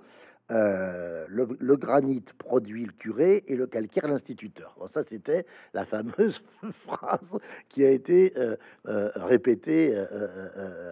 [0.52, 4.76] euh, le, le granit produit le curé et le calcaire l'instituteur.
[4.80, 7.38] Bon, ça, c'était la fameuse phrase
[7.70, 8.56] qui a été euh,
[8.88, 9.96] euh, répétée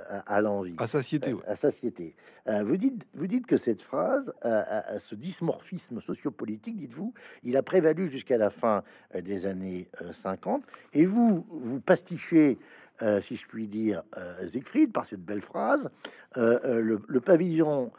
[0.10, 0.76] à, à l'envie.
[0.80, 1.34] à satiété.
[1.34, 1.44] ouais.
[1.46, 2.16] À satiété.
[2.64, 4.64] Vous, dites, vous dites que cette phrase, euh,
[5.00, 8.84] ce dysmorphisme sociopolitique, dites-vous, il a prévalu jusqu'à la fin
[9.14, 10.64] des années euh, 50.
[10.94, 12.58] Et vous, vous pastichez,
[13.02, 15.90] euh, si je puis dire, euh, Siegfried par cette belle phrase.
[16.38, 17.92] euh, le, le pavillon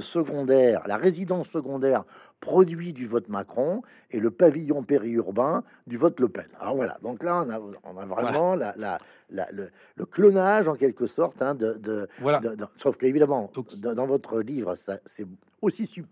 [0.00, 2.04] secondaire, la résidence secondaire
[2.40, 6.46] produit du vote Macron et le pavillon périurbain du vote Le Pen.
[6.58, 8.98] Alors voilà, donc là, on a, on a vraiment la, la-
[9.30, 12.40] la- le, le clonage en quelque sorte hein, de, de, Voilà.
[12.40, 15.26] de- de- sauf qu'évidemment, dans, dans votre livre, ça, c'est
[15.62, 16.06] aussi sub,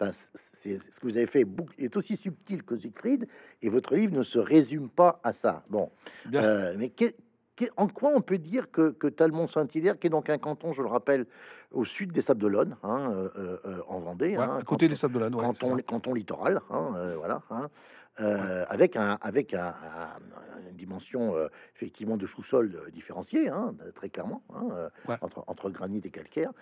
[0.00, 1.44] enfin, c'est ce que vous avez fait
[1.78, 3.28] est aussi subtil que Siegfried,
[3.60, 5.62] et votre livre ne se résume pas à ça.
[5.68, 5.90] Bon,
[6.34, 7.12] euh, mais que-
[7.76, 10.88] en quoi on peut dire que, que Talmont-Saint-Hilaire, qui est donc un canton, je le
[10.88, 11.26] rappelle,
[11.70, 14.88] au sud des Sables d'Olonne, hein, euh, euh, en Vendée, Ouais, hein, à côté canton-
[14.88, 15.34] des Sables d'Olonne.
[15.36, 17.68] ouais, canton, littoral, hein, euh, voilà, hein,
[18.68, 21.34] avec un avec un, un- une dimension
[21.74, 23.50] effectivement de sous-sol différencié,
[23.96, 24.42] très clairement,
[25.20, 26.52] entre, entre granit et calcaire.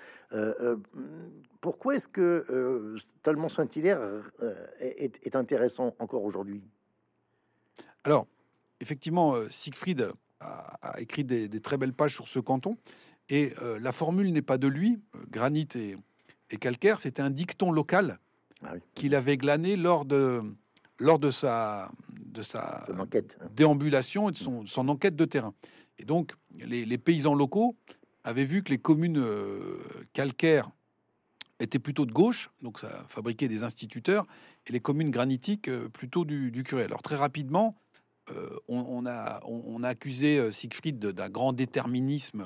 [1.61, 6.63] Pourquoi est-ce que Talmont Saint-Hilaire euh, est, est intéressant encore aujourd'hui?
[8.05, 8.27] Alors,
[8.81, 10.11] effectivement, Siegfried
[10.83, 12.77] a, écrit des, des très belles pages sur ce canton.
[13.29, 15.97] Et euh, la formule n'est pas de lui, euh, granit et,
[16.51, 18.19] et calcaire, c'était un dicton local
[18.65, 18.81] Ah oui.
[18.95, 20.43] qu'il avait glané lors de,
[20.99, 23.39] lors de sa, de sa enquête.
[23.41, 23.47] hein.
[23.55, 25.55] déambulation et de son, son enquête de terrain.
[25.99, 27.77] Et donc, les, les paysans locaux
[28.25, 29.79] avaient vu que les communes euh,
[30.13, 30.71] calcaires
[31.61, 34.25] étaient plutôt de gauche, donc ça fabriquait des instituteurs,
[34.67, 36.83] et les communes granitiques plutôt du, du curé.
[36.85, 37.77] Alors très rapidement,
[38.69, 42.45] on, a, on, a, accusé Siegfried d'un grand déterminisme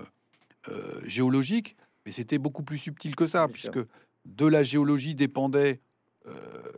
[1.04, 3.78] géologique, mais c'était beaucoup plus subtil que ça, puisque
[4.24, 5.80] de la géologie dépendait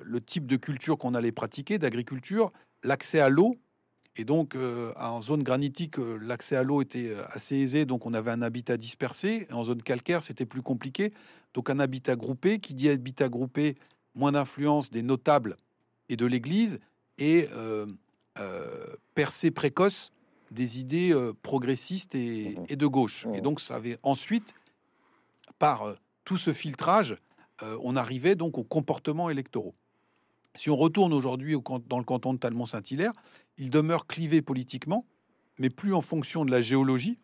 [0.02, 3.56] le type de culture qu'on allait pratiquer, d'agriculture, l'accès à l'eau,
[4.18, 8.04] et donc, euh, en zone granitique, euh, l'accès à l'eau était euh, assez aisé, donc
[8.04, 9.46] on avait un habitat dispersé.
[9.52, 11.12] En zone calcaire, c'était plus compliqué.
[11.54, 13.76] Donc, un habitat groupé, qui dit habitat groupé,
[14.16, 15.56] moins d'influence des notables
[16.08, 16.80] et de l'Église,
[17.18, 17.48] et
[19.14, 20.12] percée précoce
[20.50, 22.64] des idées progressistes et, mmh.
[22.68, 23.26] et, de gauche.
[23.34, 23.42] Et mmh.
[23.42, 24.54] donc, ça avait ensuite,
[25.58, 27.16] par tout ce filtrage,
[27.82, 29.74] on arrivait donc aux comportements électoraux.
[30.58, 31.56] Si on retourne aujourd'hui
[31.88, 33.12] dans le canton de Talmont-Saint-Hilaire,
[33.58, 35.04] il demeure clivé politiquement,
[35.58, 37.16] mais plus en fonction de la géologie,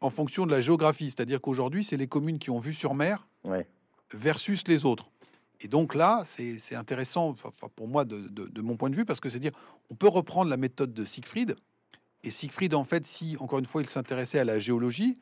[0.00, 1.06] en fonction de la géographie.
[1.06, 3.28] C'est-à-dire qu'aujourd'hui, c'est les communes qui ont vu sur mer
[4.12, 5.10] versus les autres.
[5.62, 7.34] Et donc là, c'est intéressant
[7.76, 9.52] pour moi de, mon point de vue, parce que c'est dire,
[9.90, 11.54] on peut reprendre la méthode de Siegfried.
[12.24, 15.20] Et Siegfried, en fait, si encore une fois il s'intéressait à la géologie,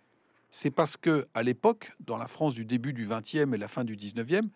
[0.51, 3.84] c'est parce que à l'époque, dans la France du début du 20e et la fin
[3.84, 4.49] du 19e,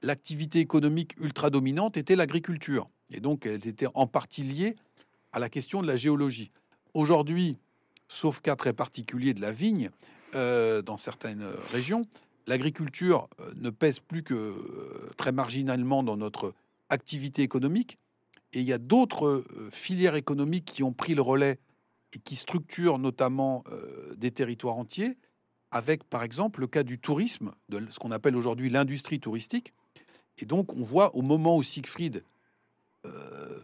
[0.00, 2.88] l'activité économique ultra dominante était l'agriculture.
[3.10, 4.76] Et donc, elle était en partie liée
[5.32, 6.52] à la question de la géologie.
[6.94, 7.58] Aujourd'hui,
[8.08, 9.90] sauf cas très particulier de la vigne,
[10.34, 12.06] euh, dans certaines régions,
[12.46, 16.54] l'agriculture euh, ne pèse plus que euh, très marginalement dans notre
[16.88, 17.98] activité économique.
[18.52, 21.58] Et il y a d'autres filières économiques qui ont pris le relais
[22.12, 23.64] et qui structurent notamment
[24.18, 25.16] des territoires entiers,
[25.70, 29.72] avec par exemple le cas du tourisme, de ce qu'on appelle aujourd'hui l'industrie touristique,
[30.38, 32.24] et donc, on voit au moment où Siegfried
[33.06, 33.60] euh,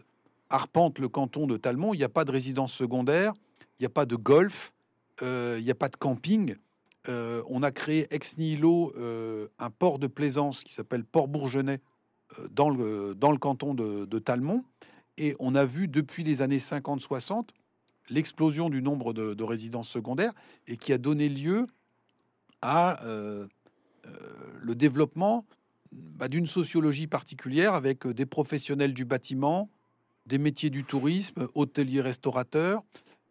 [0.49, 3.33] arpente le canton de Talmont, il n'y a pas de résidence secondaire,
[3.79, 4.73] il n'y a pas de golf,
[5.21, 6.55] euh, il n'y a pas de camping.
[7.07, 8.93] Euh, on a créé ex nihilo
[9.59, 11.79] un port de plaisance qui s'appelle Port Bourgenais
[12.51, 14.63] dans, le, dans le canton de, Talmont.
[15.17, 17.49] Et on a vu depuis les années 50-60
[18.09, 20.33] l'explosion du nombre de, de, résidences secondaires
[20.67, 21.67] et qui a donné lieu
[22.61, 22.99] à
[24.61, 25.45] le développement
[25.91, 29.69] bah, d'une sociologie particulière avec euh, des professionnels du bâtiment,
[30.25, 32.83] des métiers du tourisme, hôteliers, restaurateurs,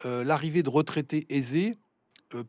[0.05, 1.88] euh, l'arrivée de retraités aisés, euh,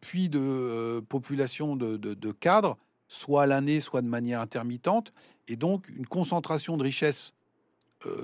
[0.02, 2.78] puis de population de, cadres,
[3.08, 5.14] soit à l'année, soit de manière intermittente,
[5.48, 7.34] et donc une concentration de richesses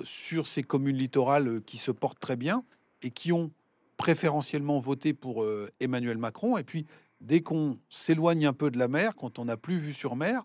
[0.03, 2.64] sur ces communes littorales qui se portent très bien
[3.01, 3.51] et qui ont
[3.97, 5.45] préférentiellement voté pour
[5.80, 6.58] Emmanuel Macron.
[6.58, 6.86] Et puis,
[7.22, 10.43] dès qu'on s'éloigne un peu de la mer, quand on n'a plus vu sur mer,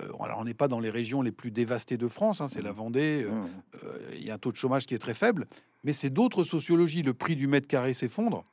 [0.00, 2.62] euh, alors on n'est pas dans les régions les plus dévastées de France, hein, c'est
[2.62, 2.76] la mmh.
[2.76, 3.48] Vendée, euh, mmh.
[3.84, 5.46] euh, il y a un taux de chômage qui est très faible,
[5.84, 7.02] mais c'est d'autres sociologies.
[7.02, 8.44] Le prix du mètre carré s'effondre,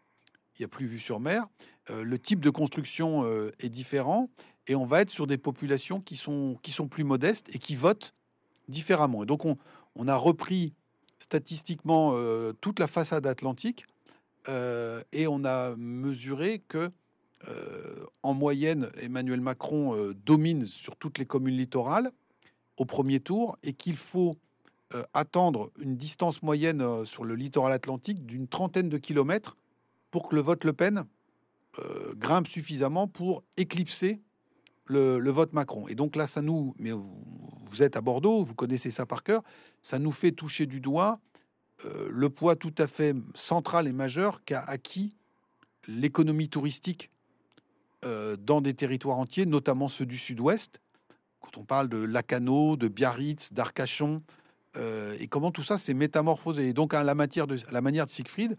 [0.56, 1.48] il n'y a plus vue sur mer,
[1.90, 3.26] le type de construction
[3.60, 4.30] est différent,
[4.68, 7.76] et on va être sur des populations qui sont, qui sont plus modestes et qui
[7.76, 8.14] votent
[8.68, 9.24] différemment.
[9.24, 10.74] Et donc on, a repris
[11.20, 12.16] statistiquement
[12.62, 13.86] toute la façade atlantique,
[14.48, 16.92] et on a mesuré que
[17.48, 22.12] euh, en moyenne, Emmanuel Macron euh, domine sur toutes les communes littorales
[22.78, 24.38] au premier tour et qu'il faut
[24.94, 29.58] euh, attendre une distance moyenne sur le littoral atlantique d'une trentaine de kilomètres
[30.12, 31.06] pour que le vote Le Pen
[32.18, 34.22] grimpe suffisamment pour éclipser
[34.86, 35.88] le, vote Macron.
[35.88, 39.42] Et donc là, ça nous, mais vous, êtes à Bordeaux, vous connaissez ça par cœur,
[39.82, 41.20] ça nous fait toucher du doigt
[42.10, 45.16] le poids tout à fait central et majeur qu'a acquis
[45.88, 47.12] l'économie touristique
[48.06, 50.82] euh, dans des territoires entiers, notamment ceux du sud-ouest,
[51.40, 54.24] quand on parle de Lacano, de Biarritz, d'Arcachon,
[54.78, 56.70] euh, et comment tout ça s'est métamorphosé.
[56.70, 58.58] Et donc, à la, matière de, la manière de Siegfried,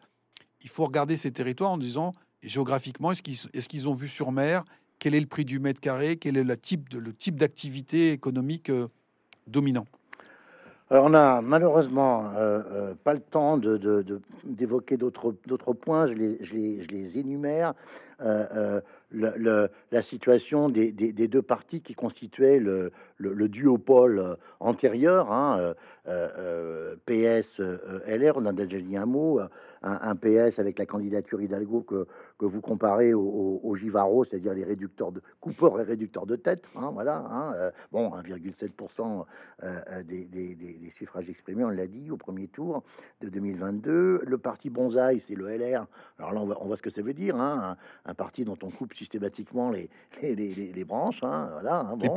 [0.64, 4.64] il faut regarder ces territoires en disant, géographiquement, est-ce qu'ils est ont vu sur mer
[4.98, 8.70] Quel est le prix du mètre carré Quel est le type, le type d'activité économique
[8.70, 8.88] euh,
[9.46, 9.86] dominant?
[10.90, 12.32] Alors on a malheureusement
[13.02, 13.58] pas le temps
[14.44, 15.10] d'évoquer de,
[15.46, 17.72] d'autres points, je les, je je les énumère.
[18.20, 18.80] Euh,
[19.12, 25.74] le, la situation des, deux partis qui constituaient le, le, duopole euh, antérieur, hein, euh,
[26.08, 27.60] euh, PS,
[28.06, 29.40] LR, on a déjà dit un mot,
[29.82, 32.06] un, PS avec la candidature Hidalgo que,
[32.38, 36.90] que vous comparez au, Givaro, c'est-à-dire les réducteurs de coupeurs et réducteurs de tête, hein,
[36.92, 39.24] voilà, hein, bon, 1,7%
[40.04, 42.82] des, suffrages exprimés, on l'a dit, au premier tour
[43.20, 44.22] de 2022.
[44.24, 45.86] Le parti Bonsaï, c'est le LR,
[46.18, 48.58] alors là on voit, on voit ce que ça veut dire, hein, un, parti dont
[48.62, 49.88] on coupe systématiquement les,
[50.22, 52.10] les, les, les branches, hein, voilà, hein, les,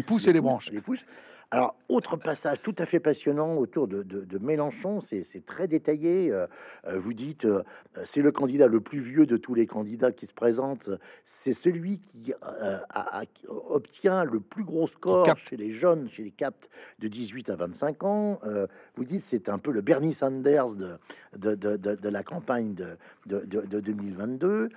[0.00, 0.70] pouces et les branches.
[0.70, 1.04] Les pouces.
[1.52, 6.32] Alors, autre passage tout à fait passionnant autour de, de, Mélenchon, c'est très détaillé.
[6.32, 6.46] Euh,
[6.86, 7.62] euh, vous dites, euh,
[8.06, 10.88] c'est le candidat le plus vieux de tous les candidats qui se présentent.
[11.26, 12.32] C'est celui qui
[13.48, 18.02] obtient le plus gros score chez les jeunes, chez les captes de 18 à 25
[18.04, 18.40] ans.
[18.96, 20.98] vous dites, c'est un peu le Bernie Sanders de,
[21.36, 22.96] de la campagne de,
[23.26, 24.70] 2022.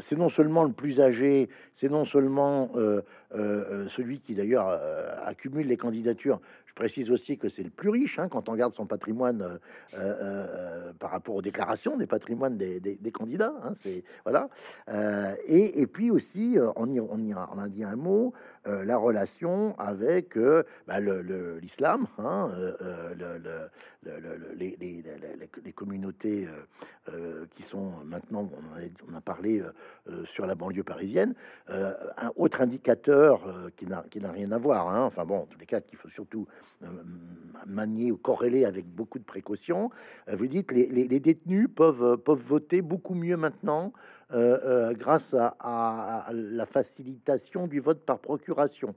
[0.00, 2.70] C'est non seulement le plus âgé, c'est non seulement
[3.88, 6.40] celui qui d'ailleurs euh, accumule les candidatures.
[6.76, 9.58] Précise aussi que c'est le plus riche hein, quand on regarde son patrimoine euh,
[9.94, 13.54] euh, par rapport aux déclarations des patrimoines des, candidats.
[13.64, 14.50] Hein, c'est voilà.
[15.48, 18.34] Et, puis aussi, on y, on y a, dit un mot,
[18.66, 20.36] la relation avec
[21.62, 22.06] l'islam,
[24.56, 26.46] les, communautés
[27.52, 28.50] qui sont maintenant,
[29.08, 29.62] on a, parlé
[30.24, 31.34] sur la banlieue parisienne.
[31.68, 34.88] un autre indicateur qui n'a rien à voir.
[34.88, 35.04] Hein.
[35.04, 36.46] Enfin bon, en tous les cas, qu'il faut surtout
[36.82, 36.88] euh,
[37.66, 39.90] manier ou corréler avec beaucoup de précautions.
[40.28, 43.92] Euh, vous dites les, les, détenus peuvent peuvent voter beaucoup mieux maintenant
[44.32, 48.94] euh, grâce à, la facilitation du vote par procuration.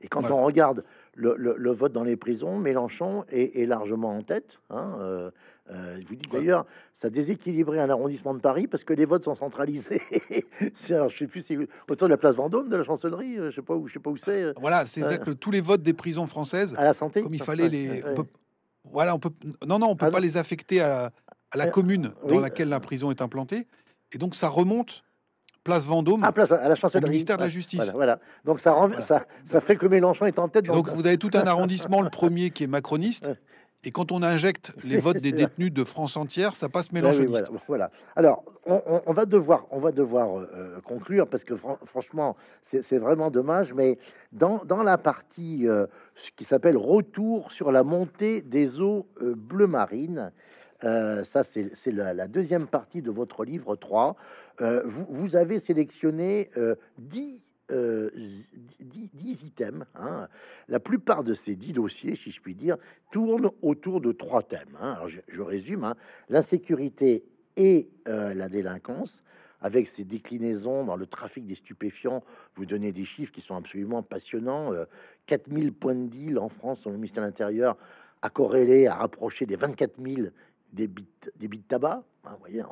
[0.00, 4.60] Et quand on regarde le, vote dans les prisons, Mélenchon est, largement en tête.
[4.68, 5.30] Hein, euh,
[5.70, 9.34] je vous dis d'ailleurs, ça déséquilibrait un arrondissement de Paris parce que les votes sont
[9.34, 10.02] centralisés.
[10.90, 11.56] alors, je sais plus, c'est
[11.88, 13.98] autour de la place Vendôme, de la chancellerie, euh, je sais pas où, je sais
[13.98, 14.42] pas où c'est.
[14.42, 17.42] Euh, voilà, c'est que tous les votes des prisons françaises, à la santé, comme il
[17.42, 18.02] fallait les,
[18.90, 19.30] voilà, on peut,
[19.66, 21.10] non, non, on peut ah pas les affecter à
[21.54, 23.66] la, commune dans laquelle la prison est implantée,
[24.12, 25.04] et donc ça remonte
[25.62, 27.90] place Vendôme, à, place, à la chancellerie, ministère de la Justice.
[27.94, 30.66] Voilà, donc ça, ça, ça, fait que Mélenchon est en tête.
[30.66, 33.30] Donc, vous avez tout un arrondissement, le premier qui est macroniste,
[33.84, 37.20] et quand on injecte les votes des détenus de France entière, ça passe mélange.
[37.66, 41.54] voilà, Alors, on, va devoir, on va devoir euh, euh, conclure parce que
[41.84, 43.74] franchement, c'est vraiment dommage.
[43.74, 43.98] Mais
[44.32, 45.86] dans, la partie euh,
[46.36, 50.32] qui s'appelle Retour sur la montée des eaux bleu marines,
[50.82, 54.16] ça c'est la, deuxième partie de votre livre 3.
[54.84, 56.50] Vous, vous, avez sélectionné
[56.98, 58.10] 10 euh,
[58.80, 59.84] 10, items.
[59.94, 60.28] Hein.
[60.68, 62.76] La plupart de ces 10 dossiers, si je puis dire,
[63.10, 64.76] tournent autour de trois thèmes.
[64.80, 64.92] Hein.
[64.92, 65.94] Alors je, résume hein.
[66.28, 67.24] l'insécurité
[67.56, 69.22] et euh, la délinquance,
[69.60, 72.22] avec ses déclinaisons dans le trafic des stupéfiants.
[72.54, 74.72] Vous donnez des chiffres qui sont absolument passionnants.
[75.26, 77.78] 4000 euh, points de deal en France, dans le ministère de l'Intérieur,
[78.20, 80.28] à corréler, à rapprocher des 24 000
[80.72, 81.06] des bits,
[81.36, 82.04] des de tabac.
[82.26, 82.62] Hein, voyez,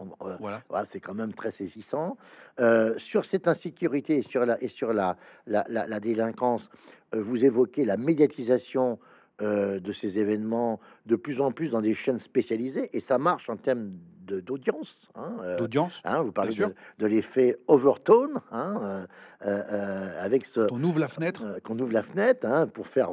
[0.40, 0.62] voilà.
[0.88, 2.16] c'est quand même très saisissant.
[2.60, 6.70] Euh, sur cette insécurité et sur la, et sur la, la, la, délinquance,
[7.14, 8.98] euh, vous évoquez la médiatisation
[9.40, 13.50] euh, de ces événements de plus en plus dans des chaînes spécialisées, et ça marche
[13.50, 13.92] en termes
[14.40, 15.08] d'audience.
[15.14, 16.00] Hein, euh, d'audience.
[16.04, 16.54] Hein, vous parlez
[16.98, 19.06] de, l'effet overtone, hein, euh,
[19.46, 20.72] euh, avec ce.
[20.72, 21.60] On ouvre la fenêtre.
[21.62, 23.10] Qu'on ouvre la fenêtre pour faire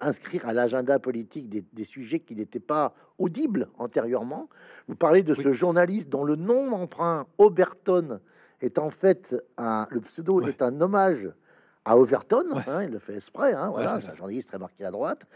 [0.00, 4.48] inscrire à l'agenda politique des, sujets qui n'étaient pas audibles antérieurement.
[4.88, 8.20] Vous parlez de ce journaliste dont le nom d'emprunt Oberton
[8.60, 11.28] est en fait un, le pseudo est un hommage
[11.84, 12.44] à Overton.
[12.82, 13.52] il le fait exprès.
[13.70, 15.26] voilà, c'est un journaliste très marqué à droite.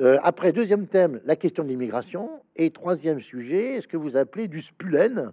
[0.00, 2.42] Euh, après, deuxième thème, la question de l'immigration.
[2.56, 5.32] Et troisième sujet, ce que vous appelez du SPULEN,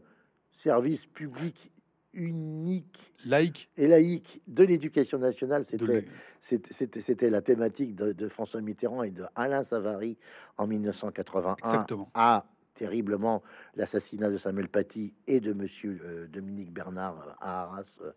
[0.51, 1.72] service public
[2.14, 5.64] unique, laïque et laïque de l'éducation nationale?
[6.41, 10.18] C'était la thématique de, François Mitterrand et de Alain Savary
[10.57, 12.09] en 1981 Exactement.
[12.14, 12.45] à
[12.82, 13.44] terriblement
[13.76, 18.12] l'assassinat de Samuel Paty et de Monsieur euh, Dominique Bernard euh, à Arras euh,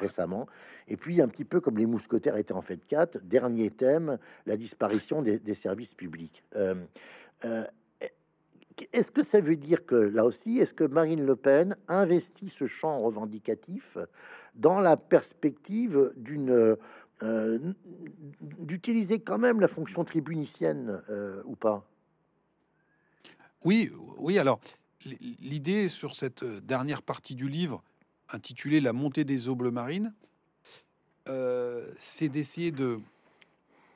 [0.00, 0.48] récemment.
[0.88, 3.18] Et puis un petit peu comme les mousquetaires étaient en fait quatre.
[3.22, 6.42] Dernier thème, la disparition des, services publics.
[8.92, 12.66] est-ce que ça veut dire que là aussi, est-ce que Marine Le Pen investit ce
[12.66, 13.96] champ revendicatif
[14.56, 16.76] dans la perspective d'une
[18.40, 21.00] d'utiliser quand même la fonction tribunicienne
[21.44, 21.86] ou pas?
[23.64, 24.38] Oui, oui.
[24.38, 24.60] Alors,
[25.40, 27.82] l'idée sur cette euh, dernière partie du livre,
[28.30, 30.14] intitulée La montée des bleues marines,
[31.28, 33.00] euh, c'est d'essayer de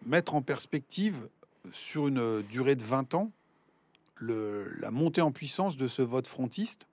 [0.06, 1.28] mettre en perspective
[1.72, 3.30] sur une durée de 20 ans
[4.20, 6.86] la montée en puissance de ce vote frontiste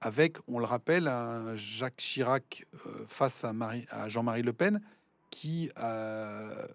[0.00, 1.10] avec, on le rappelle,
[1.56, 4.80] Jacques Chirac euh, face à Jean-Marie Le Pen
[5.30, 5.70] qui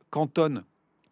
[0.09, 0.63] cantonne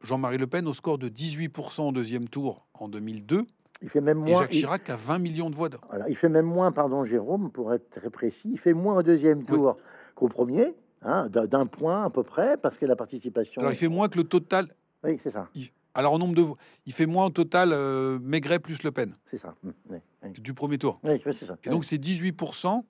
[0.04, 3.46] Jean-Marie Le Pen au score de 18% au deuxième tour en 2002
[3.82, 4.42] il fait même moins.
[4.42, 5.70] Jacques Chirac a 20 millions de voix.
[5.90, 8.50] Voilà, il fait même moins, pardon, Jérôme, pour être très précis.
[8.52, 9.78] Il fait moins au deuxième tour
[10.16, 10.74] qu'au premier,
[11.04, 13.62] hein, d'un point à peu près, parce que la participation.
[13.62, 14.68] Alors, il fait moins que le total.
[15.04, 15.48] Oui, c'est ça.
[15.94, 19.16] Alors, au nombre de voix, il fait moins au total euh, Maigret plus Le Pen.
[19.26, 19.56] C'est ça.
[19.64, 21.00] Mmh, du premier tour.
[21.04, 21.58] Oui, c'est ça.
[21.64, 22.84] Et donc, c'est 18%.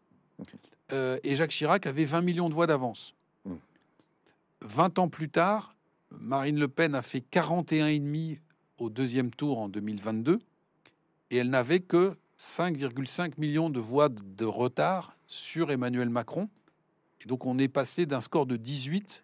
[0.94, 3.14] Euh, et Jacques Chirac avait 20 millions de voix d'avance.
[4.62, 5.02] 20 mmh.
[5.02, 5.76] ans plus tard,
[6.12, 8.40] Marine Le Pen a fait 41,5
[8.78, 10.38] au deuxième tour en 2022
[11.32, 16.49] et elle n'avait que 5,5 millions de voix de retard sur Emmanuel Macron.
[17.22, 19.24] Et donc on est passé d'un score de 18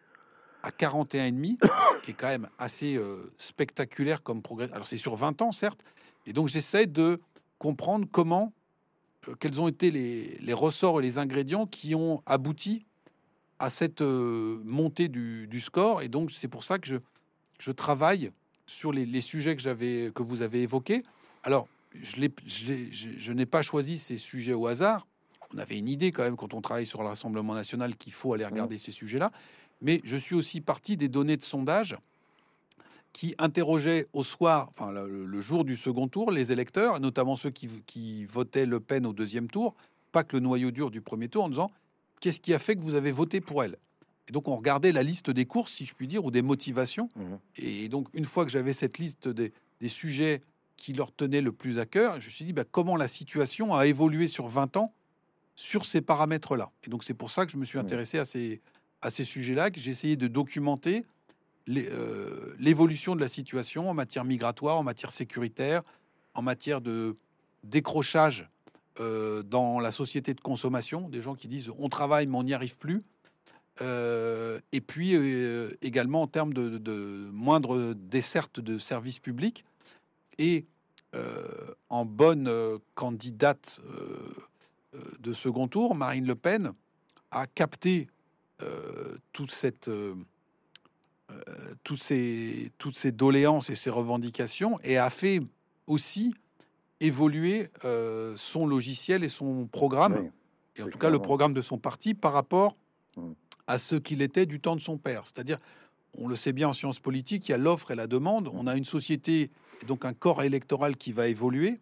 [0.64, 1.58] à 41,5,
[2.04, 4.72] qui est quand même assez euh, spectaculaire comme progrès.
[4.74, 5.80] Alors c'est sur 20 ans, certes.
[6.26, 7.20] Et donc j'essaie de
[7.60, 8.54] comprendre comment,
[9.28, 12.86] euh, quels ont été les, ressorts et les ingrédients qui ont abouti
[13.60, 16.02] à cette euh, montée du, score.
[16.02, 16.88] Et donc c'est pour ça que
[17.60, 18.32] je, travaille
[18.66, 21.04] sur les, sujets que, que vous avez évoqués.
[21.44, 21.68] Alors,
[22.02, 22.28] je,
[22.92, 25.08] je, n'ai pas choisi ces sujets au hasard.
[25.54, 28.34] On avait une idée quand même quand on travaille sur le Rassemblement national qu'il faut
[28.34, 29.32] aller regarder ces sujets-là.
[29.82, 31.98] Mais je suis aussi parti des données de sondage
[33.12, 37.70] qui interrogeaient au soir, enfin le, jour du second tour, les électeurs, notamment ceux qui,
[37.86, 39.76] qui, votaient Le Pen au deuxième tour,
[40.12, 41.70] pas que le noyau dur du premier tour, en disant
[42.20, 43.78] qu'est-ce qui a fait que vous avez voté pour elle?
[44.30, 47.10] Et donc, on regardait la liste des courses, si je puis dire, ou des motivations.
[47.16, 47.24] Mmh.
[47.58, 49.52] Et donc, une fois que j'avais cette liste des,
[49.90, 50.42] sujets
[50.78, 53.74] qui leur tenaient le plus à cœur, je me suis dit bah, comment la situation
[53.74, 54.94] a évolué sur 20 ans
[55.56, 56.72] sur ces paramètres-là.
[56.86, 58.62] Et donc, c'est pour ça que je me suis intéressé à ces,
[59.02, 61.06] à ces sujets-là, que j'ai essayé de documenter
[61.70, 65.84] euh, l'évolution de la situation en matière migratoire, en matière sécuritaire,
[66.34, 67.16] en matière de
[67.64, 68.50] décrochage
[69.00, 72.54] euh, dans la société de consommation, des gens qui disent on travaille mais on n'y
[72.54, 73.04] arrive plus.
[73.82, 75.16] Euh, et puis
[75.82, 79.66] également en termes de, moindre desserte de services publics.
[80.38, 80.66] Et
[81.16, 82.50] euh, en bonne
[82.96, 83.80] candidate
[85.20, 86.74] de second tour, Marine Le Pen
[87.32, 88.08] a capté
[89.32, 89.90] toute cette,
[91.84, 95.42] toutes, ces, toutes ces doléances et ces revendications et a fait
[95.88, 96.34] aussi
[97.00, 97.70] évoluer
[98.36, 100.30] son logiciel et son programme,
[100.76, 102.76] et en tout cas le programme de son parti par rapport
[103.18, 103.32] mmh
[103.68, 105.24] à ce qu'il était du temps de son père.
[105.26, 105.60] C'est-à-dire,
[106.18, 108.50] on le sait bien en sciences politiques, il y a l'offre et la demande.
[108.54, 109.50] On a une société,
[109.88, 111.80] donc un corps électoral qui va évoluer,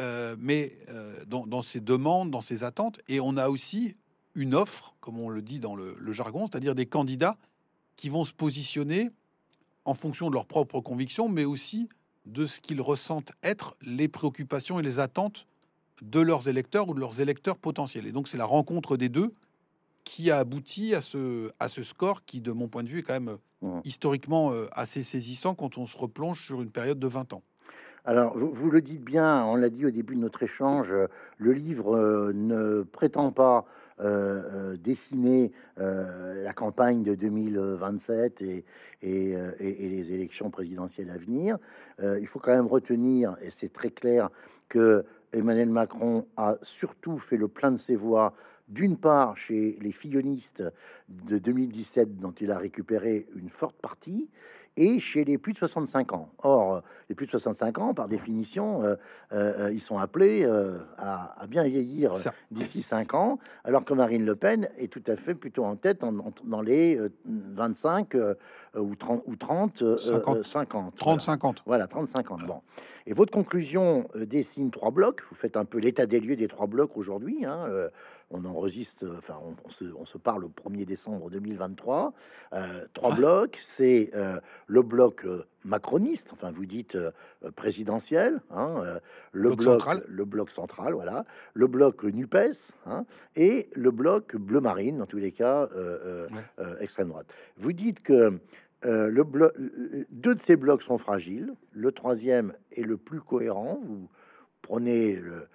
[0.00, 3.00] euh, mais euh, dans, ses demandes, dans ses attentes.
[3.08, 3.96] Et on a aussi
[4.34, 7.36] une offre, comme on le dit dans le, jargon, c'est-à-dire des candidats
[7.96, 9.10] qui vont se positionner
[9.84, 11.88] en fonction de leurs propres convictions, mais aussi
[12.24, 15.46] de ce qu'ils ressentent être les préoccupations et les attentes
[16.00, 18.06] de leurs électeurs ou de leurs électeurs potentiels.
[18.06, 19.34] Et donc c'est la rencontre des deux
[20.12, 23.02] qui a abouti à ce, à ce score qui, de mon point de vue, est
[23.02, 23.80] quand même mmh.
[23.84, 27.42] historiquement euh, assez saisissant quand on se replonge sur une période de 20 ans.
[28.04, 30.92] Alors, vous, le dites bien, on l'a dit au début de notre échange,
[31.38, 33.64] le livre euh, ne prétend pas
[34.00, 38.64] euh, dessiner la campagne de 2027 et,
[39.00, 41.56] et, et, les élections présidentielles à venir.
[42.00, 44.28] il faut quand même retenir, et c'est très clair,
[44.68, 48.34] que Emmanuel Macron a surtout fait le plein de ses voix
[48.72, 50.64] d'une part chez les fillonistes
[51.08, 54.28] de 2017 dont il a récupéré une forte partie,
[54.76, 56.30] et chez les plus de 65 ans.
[56.42, 58.94] Or, les plus de 65 ans, par définition, euh,
[59.32, 62.12] euh, ils sont appelés euh, à, bien vieillir
[62.50, 66.02] d'ici 5 ans, alors que Marine Le Pen est tout à fait plutôt en tête
[66.44, 68.16] dans les 25
[68.76, 70.44] ou 30, ou 30 50.
[70.44, 71.62] 50 30, 50.
[71.66, 72.46] Voilà, 30, 50.
[72.46, 72.62] Bon.
[73.06, 75.22] Et votre conclusion dessine trois blocs.
[75.28, 77.44] Vous faites un peu l'état des lieux des trois blocs aujourd'hui.
[77.44, 77.68] Hein,
[78.32, 82.12] on enregistre, enfin, on, se, parle au 1er décembre 2023.
[82.54, 86.98] Euh, trois blocs, c'est euh, le bloc euh, macroniste, enfin, vous dites
[87.54, 88.82] présidentiel, hein,
[89.32, 90.04] le bloc, central.
[90.08, 92.36] le bloc central, voilà, le bloc Nupes,
[92.86, 93.04] hein,
[93.36, 95.68] et le bloc bleu marine, dans tous les cas,
[96.80, 97.32] extrême droite.
[97.58, 98.40] Vous dites que
[98.84, 99.52] le bloc,
[100.10, 103.78] deux de ces blocs sont fragiles, le troisième est le plus cohérent.
[103.84, 104.08] Vous
[104.62, 105.48] prenez le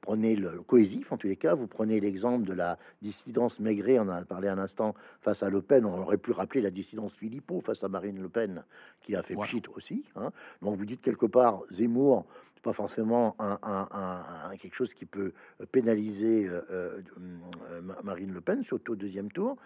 [0.00, 4.02] prenez le cohésif, en tous les cas, vous prenez l'exemple de la dissidence Maigret, on
[4.02, 7.14] en a parlé un instant, face à Le Pen, on aurait pu rappeler la dissidence
[7.14, 8.64] Philippot face à Marine Le Pen,
[9.02, 10.04] qui a fait pchit aussi.
[10.16, 10.30] Hein.
[10.62, 12.26] Donc vous dites quelque part, Zemmour,
[12.64, 15.32] pas forcément un, quelque chose qui peut
[15.70, 19.56] pénaliser euh, euh, Marine Le Pen, surtout au deuxième tour.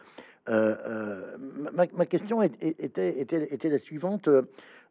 [0.49, 1.37] Euh,
[1.73, 4.29] ma, question était, était, était, la suivante.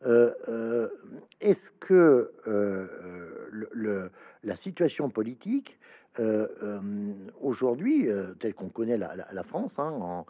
[0.04, 2.32] Est-ce que
[3.52, 4.12] le,
[4.44, 5.80] la situation politique
[7.42, 8.08] aujourd'hui,
[8.40, 10.26] telle qu'on connaît la, France, hein, en,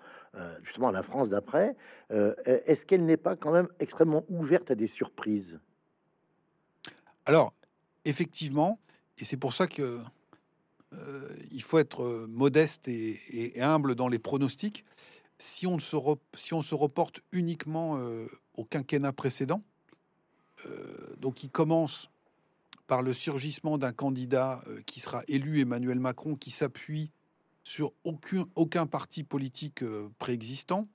[0.64, 1.76] justement la France d'après,
[2.10, 5.60] est-ce qu'elle n'est pas quand même extrêmement ouverte à des surprises?
[7.26, 7.53] Alors,
[8.06, 8.80] effectivement,
[9.19, 9.99] et c'est pour ça que
[10.94, 14.85] euh, il faut être euh, modeste et, humble dans les pronostics.
[15.38, 15.98] Si on se,
[16.35, 18.27] si on se reporte uniquement euh,
[18.58, 19.62] au quinquennat précédent,
[21.20, 22.10] donc il commence
[22.88, 27.12] par le surgissement d'un candidat qui sera élu Emmanuel Macron, qui s'appuie
[27.64, 29.84] sur aucun, aucun parti politique
[30.18, 30.88] préexistant,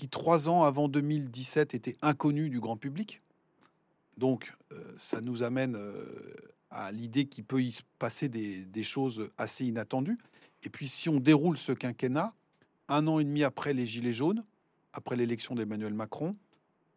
[0.00, 3.20] qui trois ans avant 2017 était inconnu du grand public.
[4.16, 6.06] Donc, euh, ça nous amène euh,
[6.70, 10.18] à l'idée qu'il peut y se passer des, des, choses assez inattendues.
[10.62, 12.32] Et puis, si on déroule ce quinquennat,
[12.88, 14.44] un an et demi après les Gilets jaunes,
[14.92, 16.34] après l'élection d'Emmanuel Macron,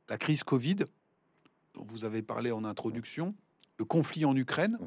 [0.09, 0.77] la crise Covid,
[1.73, 3.35] dont vous avez parlé en introduction,
[3.77, 4.77] le conflit en Ukraine,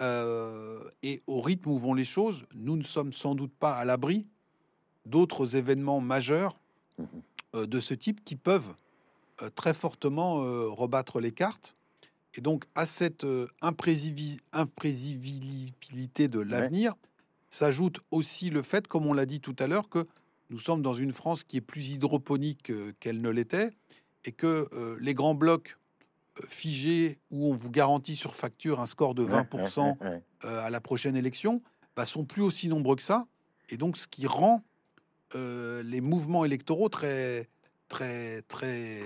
[0.00, 3.84] euh, et au rythme où vont les choses, nous ne sommes sans doute pas à
[3.84, 4.26] l'abri
[5.06, 6.58] d'autres événements majeurs
[7.54, 8.74] euh, de ce type qui peuvent
[9.42, 10.36] euh, très fortement
[10.74, 11.76] rebattre les cartes.
[12.36, 13.24] Et donc, à cette
[13.62, 16.98] imprévisibilité de l'avenir, ouais.
[17.50, 20.08] s'ajoute aussi le fait, comme on l'a dit tout à l'heure, que
[20.50, 23.70] nous sommes dans une France qui est plus hydroponique qu'elle ne l'était,
[24.24, 25.76] et que euh, les grands blocs
[26.48, 31.14] figés où on vous garantit sur facture un score de 20% ouais, à la prochaine
[31.14, 31.62] élection
[31.96, 33.26] bah, sont plus aussi nombreux que ça.
[33.68, 34.62] Et donc, ce qui rend
[35.34, 37.48] euh, les mouvements électoraux très,
[37.88, 39.00] très, très,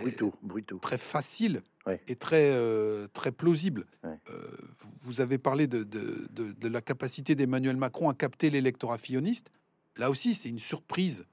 [0.80, 1.62] très faciles
[2.06, 3.30] et très, euh, très.
[3.30, 3.80] Ouais.
[4.04, 4.50] Euh,
[5.00, 9.50] vous avez parlé de, de, de, de la capacité d'Emmanuel Macron à capter l'électorat filloniste.
[9.96, 11.24] Là aussi, c'est une surprise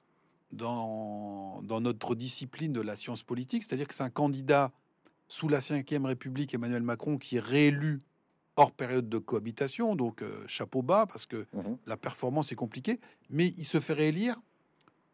[0.52, 4.72] dans, dans notre discipline de la science politique, c'est-à-dire que c'est un candidat
[5.28, 8.02] sous la Ve République, Emmanuel Macron, qui est réélu
[8.58, 11.62] hors période de cohabitation, donc euh, chapeau bas, parce que mmh.
[11.88, 13.00] la performance est compliquée,
[13.30, 14.38] mais il se fait réélire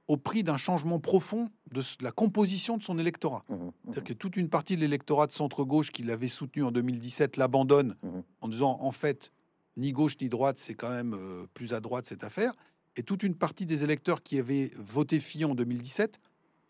[0.07, 3.43] au prix d'un changement profond de la composition de son électorat.
[3.49, 3.71] Mmh, mmh.
[3.85, 7.95] C'est-à-dire que toute une partie de l'électorat de centre-gauche qui l'avait soutenu en 2017 l'abandonne
[8.03, 8.19] mmh.
[8.41, 9.31] en disant en fait,
[9.77, 12.53] ni gauche ni droite, c'est quand même euh, plus à droite cette affaire.
[12.95, 16.19] Et toute une partie des électeurs qui avaient voté Fillon en 2017,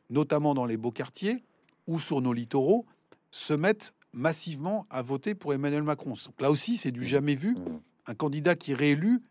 [0.10, 1.44] notamment dans les beaux quartiers
[1.88, 2.86] ou sur nos littoraux,
[3.32, 6.12] se mettent massivement à voter pour Emmanuel Macron.
[6.12, 7.56] Donc là aussi, c'est du jamais vu.
[8.06, 9.22] Un candidat qui est réélu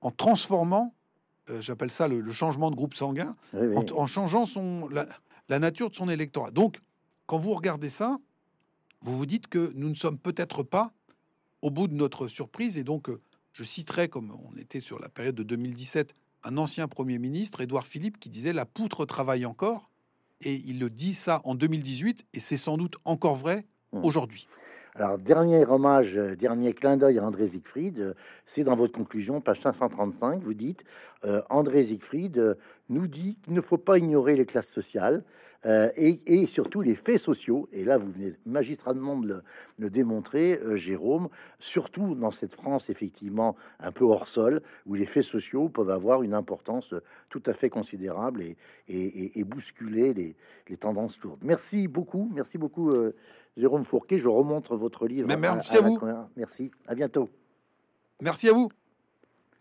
[0.00, 0.94] en transformant
[1.50, 3.76] euh, j'appelle ça le, le, changement de groupe sanguin, oui, oui.
[3.76, 5.06] En, en, changeant son, la,
[5.48, 6.50] la, nature de son électorat.
[6.50, 6.80] Donc,
[7.26, 8.18] quand vous regardez ça,
[9.02, 10.92] vous vous dites que nous ne sommes peut-être pas
[11.62, 12.76] au bout de notre surprise.
[12.78, 13.20] Et donc, euh,
[13.52, 16.14] je citerai, comme on était sur la période de 2017,
[16.44, 19.90] un ancien Premier ministre, Édouard Philippe, qui disait La poutre travaille encore.
[20.42, 24.04] Et il le dit ça en 2018, et c'est sans doute encore vrai mmh.
[24.04, 24.46] aujourd'hui.
[24.98, 28.14] Alors, dernier hommage, euh, dernier clin d'œil à André Siegfried, euh,
[28.46, 30.84] c'est dans votre conclusion, page 535, vous dites
[31.26, 32.56] euh, André Siegfried
[32.88, 35.22] nous dit qu'il ne faut pas ignorer les classes sociales
[35.64, 37.68] euh, et, et, surtout les faits sociaux.
[37.72, 39.42] Et là, vous venez magistralement de le,
[39.78, 41.28] le démontrer, euh, Jérôme,
[41.58, 46.22] surtout dans cette France, effectivement, un peu hors sol, où les faits sociaux peuvent avoir
[46.22, 46.94] une importance
[47.28, 48.56] tout à fait considérable et,
[48.88, 50.36] et, et bousculer les,
[50.68, 51.40] les, tendances lourdes.
[51.42, 52.90] Merci beaucoup, merci beaucoup.
[52.90, 53.14] Euh,
[53.56, 55.28] Jérôme Fourquet, je remontre votre livre.
[55.28, 55.98] Mais merci à, à, à vous.
[56.36, 57.30] Merci, à bientôt.
[58.20, 58.70] Merci à vous.